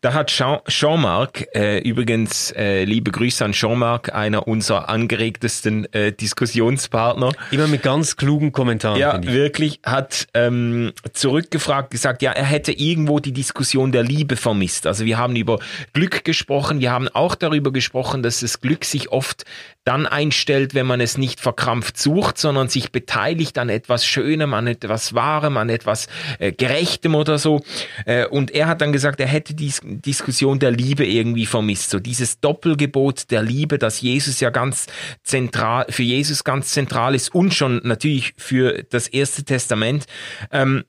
Da 0.02 0.14
hat 0.14 0.32
Jean-Marc, 0.66 1.46
äh, 1.54 1.78
übrigens 1.78 2.50
äh, 2.56 2.82
liebe 2.82 3.12
Grüße 3.12 3.44
an 3.44 3.52
Jean-Marc, 3.52 4.12
einer 4.12 4.48
unserer 4.48 4.88
angeregtesten 4.88 5.86
äh, 5.92 6.10
Diskussionspartner. 6.10 7.30
Immer 7.52 7.68
mit 7.68 7.84
ganz 7.84 8.16
klugen 8.16 8.50
Kommentaren. 8.50 8.98
Ja, 8.98 9.22
wirklich, 9.22 9.78
hat 9.86 10.26
ähm, 10.34 10.92
zurückgefragt, 11.12 11.92
gesagt, 11.92 12.22
ja, 12.22 12.32
er 12.32 12.46
hätte 12.46 12.72
irgendwo 12.72 13.20
die 13.20 13.30
Diskussion 13.32 13.92
der 13.92 14.02
Liebe 14.02 14.34
vermisst. 14.34 14.88
Also 14.88 15.04
wir 15.04 15.18
haben 15.18 15.36
über 15.36 15.60
Glück 15.92 16.24
gesprochen, 16.24 16.80
wir 16.80 16.90
haben 16.90 17.06
auch 17.06 17.36
darüber 17.36 17.70
gesprochen, 17.70 18.24
dass 18.24 18.40
das 18.40 18.60
Glück 18.60 18.84
sich 18.84 19.12
oft 19.12 19.44
dann 19.84 20.06
einstellt, 20.06 20.74
wenn 20.74 20.86
man 20.86 21.00
es 21.00 21.18
nicht 21.18 21.40
verkrampft 21.40 21.98
sucht, 21.98 22.38
sondern 22.38 22.68
sich 22.68 22.92
beteiligt 22.92 23.58
an 23.58 23.68
etwas 23.68 24.06
Schönem, 24.06 24.54
an 24.54 24.66
etwas 24.66 25.14
Wahrem, 25.14 25.56
an 25.56 25.68
etwas 25.68 26.06
äh, 26.38 26.52
Gerechtem 26.52 27.14
oder 27.14 27.38
so. 27.38 27.62
Äh, 28.04 28.26
und 28.26 28.52
er 28.52 28.68
hat 28.68 28.80
dann 28.80 28.92
gesagt, 28.92 29.20
er 29.20 29.26
hätte 29.26 29.54
dies 29.54 29.80
Diskussion 30.00 30.58
der 30.58 30.70
Liebe 30.70 31.06
irgendwie 31.06 31.46
vermisst. 31.46 31.90
So 31.90 31.98
dieses 31.98 32.40
Doppelgebot 32.40 33.30
der 33.30 33.42
Liebe, 33.42 33.78
das 33.78 34.00
Jesus 34.00 34.40
ja 34.40 34.50
ganz 34.50 34.86
zentral, 35.22 35.86
für 35.90 36.02
Jesus 36.02 36.44
ganz 36.44 36.70
zentral 36.70 37.14
ist 37.14 37.34
und 37.34 37.54
schon 37.54 37.80
natürlich 37.84 38.34
für 38.36 38.84
das 38.90 39.08
erste 39.08 39.44
Testament. 39.44 40.06
Ähm, 40.50 40.84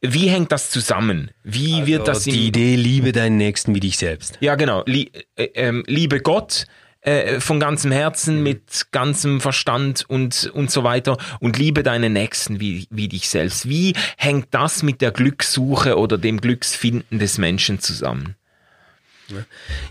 wie 0.00 0.28
hängt 0.28 0.52
das 0.52 0.70
zusammen? 0.70 1.30
Wie 1.44 1.74
also 1.74 1.86
wird 1.86 2.08
das 2.08 2.24
die 2.24 2.46
Idee 2.46 2.76
Liebe 2.76 3.12
deinen 3.12 3.36
Nächsten 3.36 3.74
wie 3.74 3.80
dich 3.80 3.96
selbst? 3.96 4.36
Ja, 4.40 4.56
genau. 4.56 4.82
Lie 4.86 5.10
äh, 5.36 5.44
äh, 5.44 5.82
liebe 5.86 6.20
Gott 6.20 6.66
äh, 7.02 7.40
von 7.40 7.58
ganzem 7.60 7.90
Herzen, 7.90 8.38
mhm. 8.38 8.42
mit 8.42 8.86
ganzem 8.92 9.40
Verstand 9.40 10.08
und, 10.08 10.50
und 10.54 10.70
so 10.70 10.84
weiter 10.84 11.18
und 11.40 11.58
liebe 11.58 11.82
deinen 11.82 12.12
Nächsten 12.12 12.60
wie, 12.60 12.86
wie 12.90 13.08
dich 13.08 13.28
selbst. 13.28 13.68
Wie 13.68 13.94
hängt 14.16 14.46
das 14.52 14.82
mit 14.82 15.00
der 15.00 15.10
Glückssuche 15.10 15.98
oder 15.98 16.16
dem 16.16 16.40
Glücksfinden 16.40 17.18
des 17.18 17.38
Menschen 17.38 17.80
zusammen? 17.80 18.36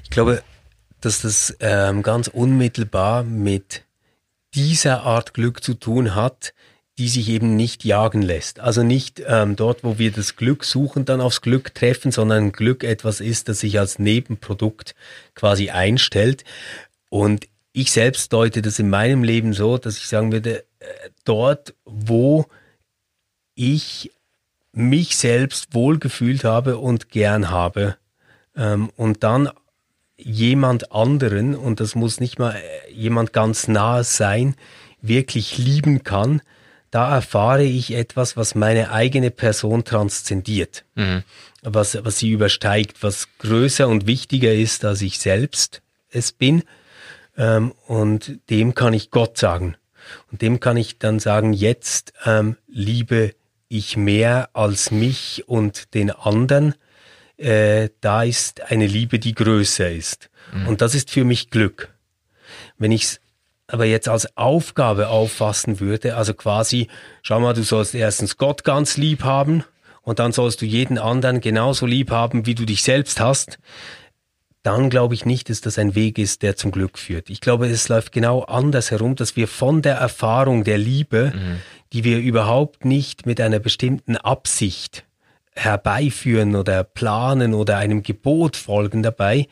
Ich 0.03 0.09
glaube, 0.09 0.41
dass 1.01 1.21
das 1.21 1.55
ähm, 1.59 2.03
ganz 2.03 2.27
unmittelbar 2.27 3.23
mit 3.23 3.83
dieser 4.53 5.03
Art 5.03 5.33
Glück 5.33 5.63
zu 5.63 5.73
tun 5.73 6.15
hat, 6.15 6.53
die 6.97 7.09
sich 7.09 7.29
eben 7.29 7.55
nicht 7.55 7.83
jagen 7.83 8.21
lässt. 8.21 8.59
Also 8.59 8.83
nicht 8.83 9.21
ähm, 9.25 9.55
dort, 9.55 9.83
wo 9.83 9.97
wir 9.97 10.11
das 10.11 10.35
Glück 10.35 10.63
suchen, 10.63 11.05
dann 11.05 11.21
aufs 11.21 11.41
Glück 11.41 11.73
treffen, 11.73 12.11
sondern 12.11 12.51
Glück 12.51 12.83
etwas 12.83 13.21
ist, 13.21 13.49
das 13.49 13.61
sich 13.61 13.79
als 13.79 13.97
Nebenprodukt 13.97 14.93
quasi 15.33 15.71
einstellt. 15.71 16.43
Und 17.11 17.49
ich 17.73 17.91
selbst 17.91 18.31
deute 18.31 18.61
das 18.61 18.79
in 18.79 18.89
meinem 18.89 19.23
Leben 19.23 19.51
so, 19.51 19.77
dass 19.77 19.97
ich 19.97 20.07
sagen 20.07 20.31
würde, 20.31 20.59
äh, 20.79 21.09
dort, 21.25 21.75
wo 21.83 22.45
ich 23.53 24.11
mich 24.71 25.17
selbst 25.17 25.73
wohlgefühlt 25.73 26.45
habe 26.45 26.77
und 26.77 27.09
gern 27.09 27.49
habe 27.49 27.97
ähm, 28.55 28.89
und 28.95 29.23
dann 29.23 29.49
jemand 30.15 30.93
anderen, 30.93 31.53
und 31.53 31.81
das 31.81 31.95
muss 31.95 32.21
nicht 32.21 32.39
mal 32.39 32.55
äh, 32.55 32.91
jemand 32.93 33.33
ganz 33.33 33.67
nahe 33.67 34.05
sein, 34.05 34.55
wirklich 35.01 35.57
lieben 35.57 36.03
kann, 36.03 36.41
da 36.91 37.13
erfahre 37.13 37.63
ich 37.63 37.93
etwas, 37.93 38.37
was 38.37 38.55
meine 38.55 38.91
eigene 38.91 39.31
Person 39.31 39.83
transzendiert, 39.83 40.85
mhm. 40.95 41.23
was, 41.61 41.97
was 42.05 42.19
sie 42.19 42.31
übersteigt, 42.31 43.03
was 43.03 43.27
größer 43.39 43.89
und 43.89 44.07
wichtiger 44.07 44.53
ist, 44.53 44.85
als 44.85 45.01
ich 45.01 45.19
selbst 45.19 45.81
es 46.09 46.31
bin. 46.31 46.63
Ähm, 47.37 47.73
und 47.87 48.39
dem 48.49 48.75
kann 48.75 48.93
ich 48.93 49.11
Gott 49.11 49.37
sagen. 49.37 49.75
Und 50.31 50.41
dem 50.41 50.59
kann 50.59 50.77
ich 50.77 50.99
dann 50.99 51.19
sagen, 51.19 51.53
jetzt 51.53 52.13
ähm, 52.25 52.57
liebe 52.67 53.33
ich 53.67 53.95
mehr 53.95 54.49
als 54.53 54.91
mich 54.91 55.43
und 55.47 55.93
den 55.93 56.11
anderen. 56.11 56.75
Äh, 57.37 57.89
da 58.01 58.23
ist 58.23 58.69
eine 58.69 58.85
Liebe, 58.85 59.19
die 59.19 59.33
größer 59.33 59.89
ist. 59.89 60.29
Mhm. 60.53 60.67
Und 60.67 60.81
das 60.81 60.95
ist 60.95 61.09
für 61.09 61.23
mich 61.23 61.49
Glück. 61.49 61.93
Wenn 62.77 62.91
ich 62.91 63.03
es 63.03 63.21
aber 63.67 63.85
jetzt 63.85 64.09
als 64.09 64.35
Aufgabe 64.35 65.07
auffassen 65.07 65.79
würde, 65.79 66.17
also 66.17 66.33
quasi, 66.33 66.89
schau 67.21 67.39
mal, 67.39 67.53
du 67.53 67.63
sollst 67.63 67.95
erstens 67.95 68.35
Gott 68.37 68.65
ganz 68.65 68.97
lieb 68.97 69.23
haben 69.23 69.63
und 70.01 70.19
dann 70.19 70.33
sollst 70.33 70.61
du 70.61 70.65
jeden 70.65 70.97
anderen 70.97 71.39
genauso 71.39 71.85
lieb 71.85 72.11
haben, 72.11 72.45
wie 72.45 72.55
du 72.55 72.65
dich 72.65 72.83
selbst 72.83 73.21
hast, 73.21 73.59
dann 74.63 74.89
glaube 74.89 75.13
ich 75.13 75.25
nicht, 75.25 75.49
dass 75.49 75.61
das 75.61 75.79
ein 75.79 75.95
Weg 75.95 76.17
ist, 76.17 76.41
der 76.41 76.55
zum 76.55 76.71
Glück 76.71 76.97
führt. 76.99 77.29
Ich 77.29 77.41
glaube, 77.41 77.67
es 77.67 77.89
läuft 77.89 78.11
genau 78.11 78.41
anders 78.41 78.91
herum, 78.91 79.15
dass 79.15 79.35
wir 79.35 79.47
von 79.47 79.81
der 79.81 79.95
Erfahrung 79.95 80.63
der 80.63 80.77
Liebe, 80.77 81.33
mhm. 81.35 81.57
die 81.93 82.03
wir 82.03 82.19
überhaupt 82.19 82.85
nicht 82.85 83.25
mit 83.25 83.41
einer 83.41 83.59
bestimmten 83.59 84.17
Absicht 84.17 85.05
herbeiführen 85.53 86.55
oder 86.55 86.83
planen 86.83 87.53
oder 87.53 87.77
einem 87.77 88.03
Gebot 88.03 88.55
folgen 88.55 89.03
dabei, 89.03 89.47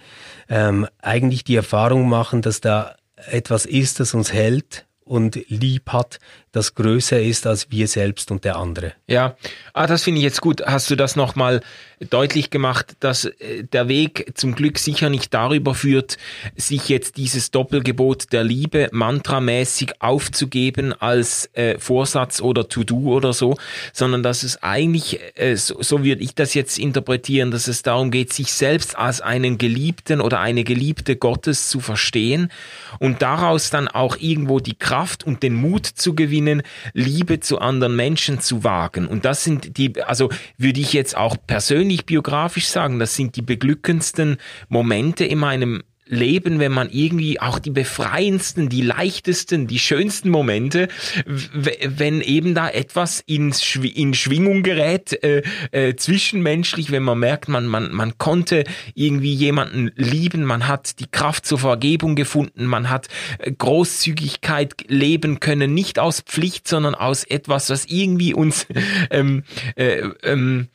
ähm, 0.47 0.87
eigentlich 1.01 1.43
die 1.43 1.55
Erfahrung 1.55 2.07
machen, 2.07 2.41
dass 2.41 2.61
da 2.61 2.95
etwas 3.15 3.65
ist, 3.65 3.99
das 3.99 4.13
uns 4.13 4.31
hält 4.31 4.85
und 5.09 5.39
lieb 5.49 5.89
hat, 5.89 6.19
das 6.51 6.75
größer 6.75 7.19
ist 7.19 7.47
als 7.47 7.71
wir 7.71 7.87
selbst 7.87 8.31
und 8.31 8.43
der 8.43 8.55
andere. 8.55 8.93
Ja, 9.07 9.35
ah, 9.73 9.87
das 9.87 10.03
finde 10.03 10.19
ich 10.19 10.23
jetzt 10.23 10.41
gut. 10.41 10.61
Hast 10.65 10.89
du 10.89 10.95
das 10.95 11.15
nochmal 11.15 11.61
deutlich 12.09 12.49
gemacht, 12.49 12.95
dass 12.99 13.25
äh, 13.25 13.63
der 13.63 13.87
Weg 13.87 14.31
zum 14.35 14.55
Glück 14.55 14.77
sicher 14.79 15.09
nicht 15.09 15.33
darüber 15.33 15.75
führt, 15.75 16.17
sich 16.55 16.89
jetzt 16.89 17.17
dieses 17.17 17.51
Doppelgebot 17.51 18.31
der 18.31 18.43
Liebe 18.43 18.89
mantramäßig 18.91 20.01
aufzugeben 20.01 20.93
als 20.93 21.49
äh, 21.53 21.77
Vorsatz 21.77 22.41
oder 22.41 22.69
To-Do 22.69 23.15
oder 23.15 23.33
so, 23.33 23.57
sondern 23.93 24.23
dass 24.23 24.43
es 24.43 24.61
eigentlich, 24.63 25.19
äh, 25.35 25.55
so, 25.55 25.81
so 25.81 26.03
würde 26.03 26.23
ich 26.23 26.35
das 26.35 26.53
jetzt 26.53 26.79
interpretieren, 26.79 27.51
dass 27.51 27.67
es 27.67 27.81
darum 27.81 28.11
geht, 28.11 28.31
sich 28.31 28.53
selbst 28.53 28.97
als 28.97 29.21
einen 29.21 29.57
Geliebten 29.57 30.21
oder 30.21 30.39
eine 30.39 30.63
Geliebte 30.63 31.15
Gottes 31.15 31.67
zu 31.67 31.79
verstehen 31.79 32.51
und 32.99 33.21
daraus 33.21 33.69
dann 33.69 33.87
auch 33.87 34.17
irgendwo 34.17 34.59
die 34.59 34.77
Kraft 34.77 34.98
und 35.25 35.43
den 35.43 35.53
Mut 35.53 35.85
zu 35.85 36.15
gewinnen, 36.15 36.29
gewinnen, 36.29 36.63
Liebe 36.93 37.39
zu 37.39 37.59
anderen 37.59 37.95
Menschen 37.95 38.39
zu 38.39 38.63
wagen. 38.63 39.07
Und 39.07 39.25
das 39.25 39.43
sind 39.43 39.77
die, 39.77 40.01
also 40.01 40.29
würde 40.57 40.79
ich 40.79 40.93
jetzt 40.93 41.17
auch 41.17 41.35
persönlich 41.47 42.05
biografisch 42.05 42.67
sagen, 42.67 42.99
das 42.99 43.15
sind 43.15 43.35
die 43.35 43.41
beglückendsten 43.41 44.37
Momente 44.69 45.25
in 45.25 45.39
meinem 45.39 45.83
Leben, 46.09 46.59
wenn 46.59 46.71
man 46.71 46.89
irgendwie 46.89 47.39
auch 47.39 47.59
die 47.59 47.69
befreiendsten, 47.69 48.67
die 48.67 48.81
leichtesten, 48.81 49.67
die 49.67 49.77
schönsten 49.79 50.29
Momente, 50.29 50.87
wenn 51.25 52.21
eben 52.21 52.55
da 52.55 52.67
etwas 52.67 53.23
in, 53.27 53.53
in 53.83 54.13
Schwingung 54.15 54.63
gerät, 54.63 55.23
äh, 55.23 55.43
äh, 55.71 55.95
zwischenmenschlich, 55.95 56.91
wenn 56.91 57.03
man 57.03 57.19
merkt, 57.19 57.47
man, 57.47 57.67
man, 57.67 57.93
man 57.93 58.17
konnte 58.17 58.63
irgendwie 58.95 59.33
jemanden 59.33 59.91
lieben, 59.95 60.43
man 60.43 60.67
hat 60.67 60.99
die 60.99 61.07
Kraft 61.07 61.45
zur 61.45 61.59
Vergebung 61.59 62.15
gefunden, 62.15 62.65
man 62.65 62.89
hat 62.89 63.07
äh, 63.37 63.51
Großzügigkeit 63.51 64.73
leben 64.87 65.39
können, 65.39 65.75
nicht 65.75 65.99
aus 65.99 66.21
Pflicht, 66.21 66.67
sondern 66.67 66.95
aus 66.95 67.23
etwas, 67.23 67.69
was 67.69 67.85
irgendwie 67.85 68.33
uns 68.33 68.65
ähm, 69.11 69.43
äh, 69.75 70.01
ähm, 70.23 70.69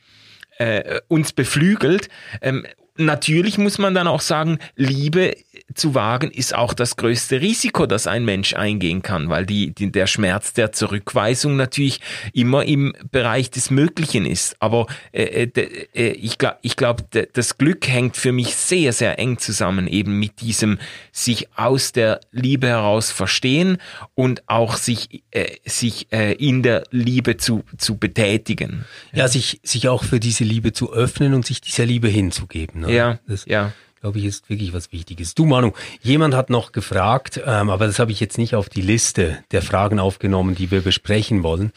äh, 0.57 1.01
uns 1.09 1.33
beflügelt. 1.33 2.07
Ähm, 2.41 2.65
natürlich 2.97 3.57
muss 3.57 3.77
man 3.77 3.93
dann 3.93 4.07
auch 4.07 4.21
sagen, 4.21 4.59
Liebe 4.75 5.35
zu 5.73 5.95
wagen 5.95 6.31
ist 6.31 6.55
auch 6.55 6.73
das 6.73 6.95
größte 6.95 7.41
Risiko, 7.41 7.85
das 7.85 8.07
ein 8.07 8.23
Mensch 8.23 8.53
eingehen 8.53 9.01
kann, 9.01 9.29
weil 9.29 9.45
die, 9.45 9.73
die, 9.73 9.91
der 9.91 10.07
Schmerz 10.07 10.53
der 10.53 10.71
Zurückweisung 10.71 11.55
natürlich 11.55 11.99
immer 12.33 12.65
im 12.65 12.93
Bereich 13.11 13.51
des 13.51 13.71
Möglichen 13.71 14.25
ist. 14.25 14.55
Aber 14.59 14.87
äh, 15.11 15.43
äh, 15.43 15.87
äh 15.93 16.11
ich 16.11 16.37
glaube, 16.37 16.57
ich 16.61 16.75
glaub, 16.75 17.03
das 17.11 17.57
Glück 17.57 17.87
hängt 17.87 18.15
für 18.15 18.31
mich 18.31 18.55
sehr, 18.55 18.93
sehr 18.93 19.19
eng 19.19 19.37
zusammen, 19.37 19.87
eben 19.87 20.17
mit 20.19 20.41
diesem 20.41 20.79
sich 21.11 21.49
aus 21.57 21.91
der 21.91 22.21
Liebe 22.31 22.67
heraus 22.67 23.11
verstehen 23.11 23.77
und 24.13 24.47
auch 24.47 24.77
sich, 24.77 25.23
äh, 25.31 25.57
sich 25.65 26.07
äh, 26.11 26.33
in 26.33 26.63
der 26.63 26.83
Liebe 26.91 27.37
zu, 27.37 27.63
zu 27.77 27.97
betätigen. 27.97 28.85
Ja, 29.13 29.27
sich, 29.27 29.59
sich 29.63 29.89
auch 29.89 30.03
für 30.03 30.19
diese 30.19 30.43
Liebe 30.43 30.71
zu 30.73 30.93
öffnen 30.93 31.33
und 31.33 31.45
sich 31.45 31.59
dieser 31.61 31.85
Liebe 31.85 32.07
hinzugeben. 32.07 32.84
Ne? 32.85 32.93
Ja, 32.93 33.19
das, 33.27 33.45
ja 33.45 33.73
glaube 34.05 34.19
ich, 34.19 34.25
ist 34.25 34.51
wirklich 34.51 34.71
was 34.71 34.91
Wichtiges. 34.91 35.33
Du 35.33 35.47
Manu, 35.47 35.71
jemand 36.03 36.35
hat 36.35 36.51
noch 36.51 36.73
gefragt, 36.73 37.41
ähm, 37.43 37.71
aber 37.71 37.87
das 37.87 37.97
habe 37.97 38.11
ich 38.11 38.19
jetzt 38.19 38.37
nicht 38.37 38.53
auf 38.53 38.69
die 38.69 38.81
Liste 38.81 39.39
der 39.51 39.63
Fragen 39.63 39.97
aufgenommen, 39.99 40.53
die 40.53 40.69
wir 40.69 40.81
besprechen 40.81 41.41
wollen. 41.41 41.71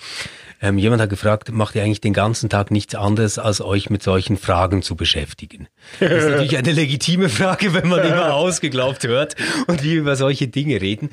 Ähm, 0.61 0.77
jemand 0.77 1.01
hat 1.01 1.09
gefragt, 1.09 1.51
macht 1.53 1.75
ihr 1.75 1.83
eigentlich 1.83 2.03
den 2.03 2.13
ganzen 2.13 2.51
Tag 2.51 2.71
nichts 2.71 2.95
anderes, 2.95 3.39
als 3.39 3.63
euch 3.63 3.89
mit 3.89 4.03
solchen 4.03 4.37
Fragen 4.37 4.83
zu 4.83 4.95
beschäftigen? 4.95 5.69
Das 6.01 6.25
ist 6.25 6.29
natürlich 6.29 6.59
eine 6.59 6.73
legitime 6.73 7.31
Frage, 7.31 7.73
wenn 7.73 7.89
man 7.89 8.01
immer 8.01 8.35
ausgeglaubt 8.35 9.05
hört 9.05 9.35
und 9.67 9.83
wir 9.83 9.95
über 9.95 10.15
solche 10.15 10.49
Dinge 10.49 10.83
reden. 10.83 11.09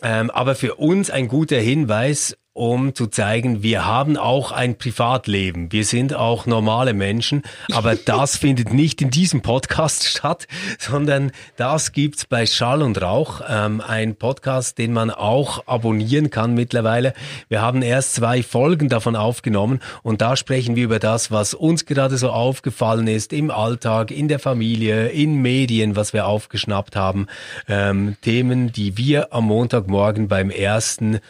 Ähm, 0.00 0.30
aber 0.30 0.54
für 0.54 0.76
uns 0.76 1.10
ein 1.10 1.28
guter 1.28 1.58
Hinweis, 1.58 2.34
um 2.56 2.94
zu 2.94 3.06
zeigen, 3.06 3.62
wir 3.62 3.84
haben 3.84 4.16
auch 4.16 4.50
ein 4.50 4.78
Privatleben. 4.78 5.72
Wir 5.72 5.84
sind 5.84 6.14
auch 6.14 6.46
normale 6.46 6.94
Menschen, 6.94 7.42
aber 7.70 7.94
das 8.04 8.38
findet 8.38 8.72
nicht 8.72 9.02
in 9.02 9.10
diesem 9.10 9.42
Podcast 9.42 10.04
statt, 10.08 10.48
sondern 10.78 11.32
das 11.56 11.92
gibt's 11.92 12.24
bei 12.24 12.46
Schall 12.46 12.80
und 12.80 13.00
Rauch, 13.02 13.42
ähm, 13.46 13.82
ein 13.86 14.16
Podcast, 14.16 14.78
den 14.78 14.94
man 14.94 15.10
auch 15.10 15.66
abonnieren 15.66 16.30
kann 16.30 16.54
mittlerweile. 16.54 17.12
Wir 17.50 17.60
haben 17.60 17.82
erst 17.82 18.14
zwei 18.14 18.42
Folgen 18.42 18.88
davon 18.88 19.16
aufgenommen 19.16 19.80
und 20.02 20.22
da 20.22 20.34
sprechen 20.34 20.76
wir 20.76 20.84
über 20.84 20.98
das, 20.98 21.30
was 21.30 21.52
uns 21.52 21.84
gerade 21.84 22.16
so 22.16 22.30
aufgefallen 22.30 23.06
ist 23.06 23.34
im 23.34 23.50
Alltag, 23.50 24.10
in 24.10 24.28
der 24.28 24.38
Familie, 24.38 25.08
in 25.08 25.42
Medien, 25.42 25.94
was 25.94 26.14
wir 26.14 26.26
aufgeschnappt 26.26 26.96
haben, 26.96 27.26
ähm, 27.68 28.16
Themen, 28.22 28.72
die 28.72 28.96
wir 28.96 29.34
am 29.34 29.44
Montagmorgen 29.44 30.28
beim 30.28 30.48
ersten 30.48 31.20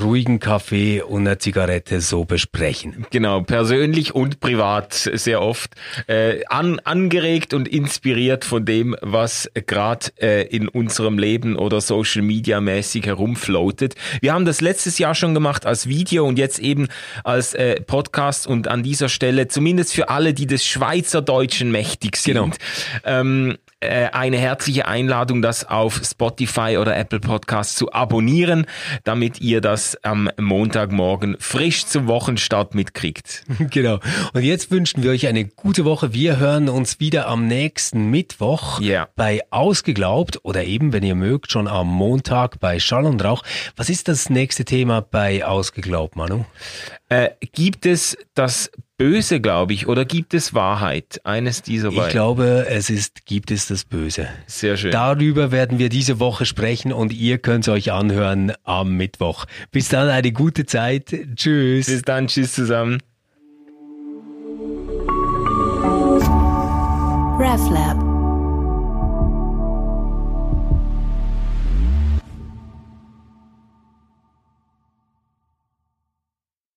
ruhigen 0.00 0.38
Kaffee 0.38 1.02
und 1.02 1.26
einer 1.26 1.38
Zigarette 1.38 2.00
so 2.00 2.24
besprechen. 2.24 3.06
Genau, 3.10 3.40
persönlich 3.42 4.14
und 4.14 4.40
privat 4.40 4.94
sehr 4.94 5.42
oft 5.42 5.74
äh, 6.06 6.44
an, 6.46 6.78
angeregt 6.80 7.52
und 7.54 7.66
inspiriert 7.66 8.44
von 8.44 8.64
dem, 8.64 8.96
was 9.00 9.50
gerade 9.54 10.06
äh, 10.20 10.46
in 10.46 10.68
unserem 10.68 11.18
Leben 11.18 11.56
oder 11.56 11.80
Social 11.80 12.22
Media 12.22 12.60
mäßig 12.60 13.06
herumfloatet. 13.06 13.94
Wir 14.20 14.32
haben 14.32 14.44
das 14.44 14.60
letztes 14.60 14.98
Jahr 14.98 15.14
schon 15.14 15.34
gemacht 15.34 15.66
als 15.66 15.88
Video 15.88 16.26
und 16.26 16.38
jetzt 16.38 16.58
eben 16.58 16.88
als 17.24 17.54
äh, 17.54 17.80
Podcast 17.80 18.46
und 18.46 18.68
an 18.68 18.82
dieser 18.82 19.08
Stelle 19.08 19.48
zumindest 19.48 19.94
für 19.94 20.08
alle, 20.08 20.34
die 20.34 20.46
des 20.46 20.64
Schweizerdeutschen 20.64 21.70
mächtig 21.70 22.16
sind. 22.16 22.34
Genau. 22.34 22.50
Ähm, 23.04 23.58
äh, 23.86 24.10
eine 24.12 24.38
herzliche 24.38 24.86
Einladung, 24.86 25.42
das 25.42 25.68
auf 25.68 26.00
Spotify 26.04 26.76
oder 26.78 26.96
Apple 26.96 27.20
Podcast 27.20 27.76
zu 27.76 27.92
abonnieren, 27.92 28.66
damit 29.04 29.40
ihr 29.40 29.60
das 29.60 29.96
am 30.04 30.30
Montagmorgen 30.38 31.36
frisch 31.38 31.86
zum 31.86 32.06
Wochenstart 32.06 32.74
mitkriegt. 32.74 33.44
Genau. 33.70 33.98
Und 34.32 34.42
jetzt 34.42 34.70
wünschen 34.70 35.02
wir 35.02 35.10
euch 35.10 35.26
eine 35.26 35.44
gute 35.44 35.84
Woche. 35.84 36.14
Wir 36.14 36.38
hören 36.38 36.68
uns 36.68 37.00
wieder 37.00 37.26
am 37.26 37.46
nächsten 37.46 38.10
Mittwoch 38.10 38.80
yeah. 38.80 39.08
bei 39.16 39.42
Ausgeglaubt 39.50 40.40
oder 40.44 40.64
eben, 40.64 40.92
wenn 40.92 41.02
ihr 41.02 41.14
mögt, 41.14 41.50
schon 41.50 41.66
am 41.66 41.88
Montag 41.88 42.60
bei 42.60 42.78
Schall 42.78 43.06
und 43.06 43.22
Rauch. 43.24 43.42
Was 43.76 43.90
ist 43.90 44.08
das 44.08 44.30
nächste 44.30 44.64
Thema 44.64 45.00
bei 45.00 45.44
Ausgeglaubt, 45.44 46.16
Manu? 46.16 46.44
Äh, 47.08 47.30
gibt 47.52 47.86
es 47.86 48.16
das 48.34 48.70
Böse, 48.98 49.40
glaube 49.40 49.74
ich, 49.74 49.88
oder 49.88 50.06
gibt 50.06 50.32
es 50.32 50.54
Wahrheit? 50.54 51.20
Eines 51.24 51.60
dieser 51.60 51.90
beiden. 51.90 52.04
Ich 52.04 52.10
glaube, 52.10 52.66
es 52.68 52.88
ist, 52.88 53.26
gibt 53.26 53.50
es 53.50 53.66
das 53.66 53.84
Böse. 53.84 54.28
Sehr 54.46 54.78
schön. 54.78 54.90
Darüber 54.90 55.52
werden 55.52 55.78
wir 55.78 55.90
diese 55.90 56.18
Woche 56.18 56.46
sprechen 56.46 56.94
und 56.94 57.12
ihr 57.12 57.36
könnt 57.36 57.64
es 57.64 57.68
euch 57.68 57.92
anhören 57.92 58.52
am 58.64 58.96
Mittwoch. 58.96 59.44
Bis 59.70 59.90
dann 59.90 60.08
eine 60.08 60.32
gute 60.32 60.64
Zeit. 60.64 61.14
Tschüss. 61.34 61.86
Bis 61.86 62.02
dann, 62.02 62.28
tschüss 62.28 62.54
zusammen. 62.54 63.02
RefLab 67.38 68.05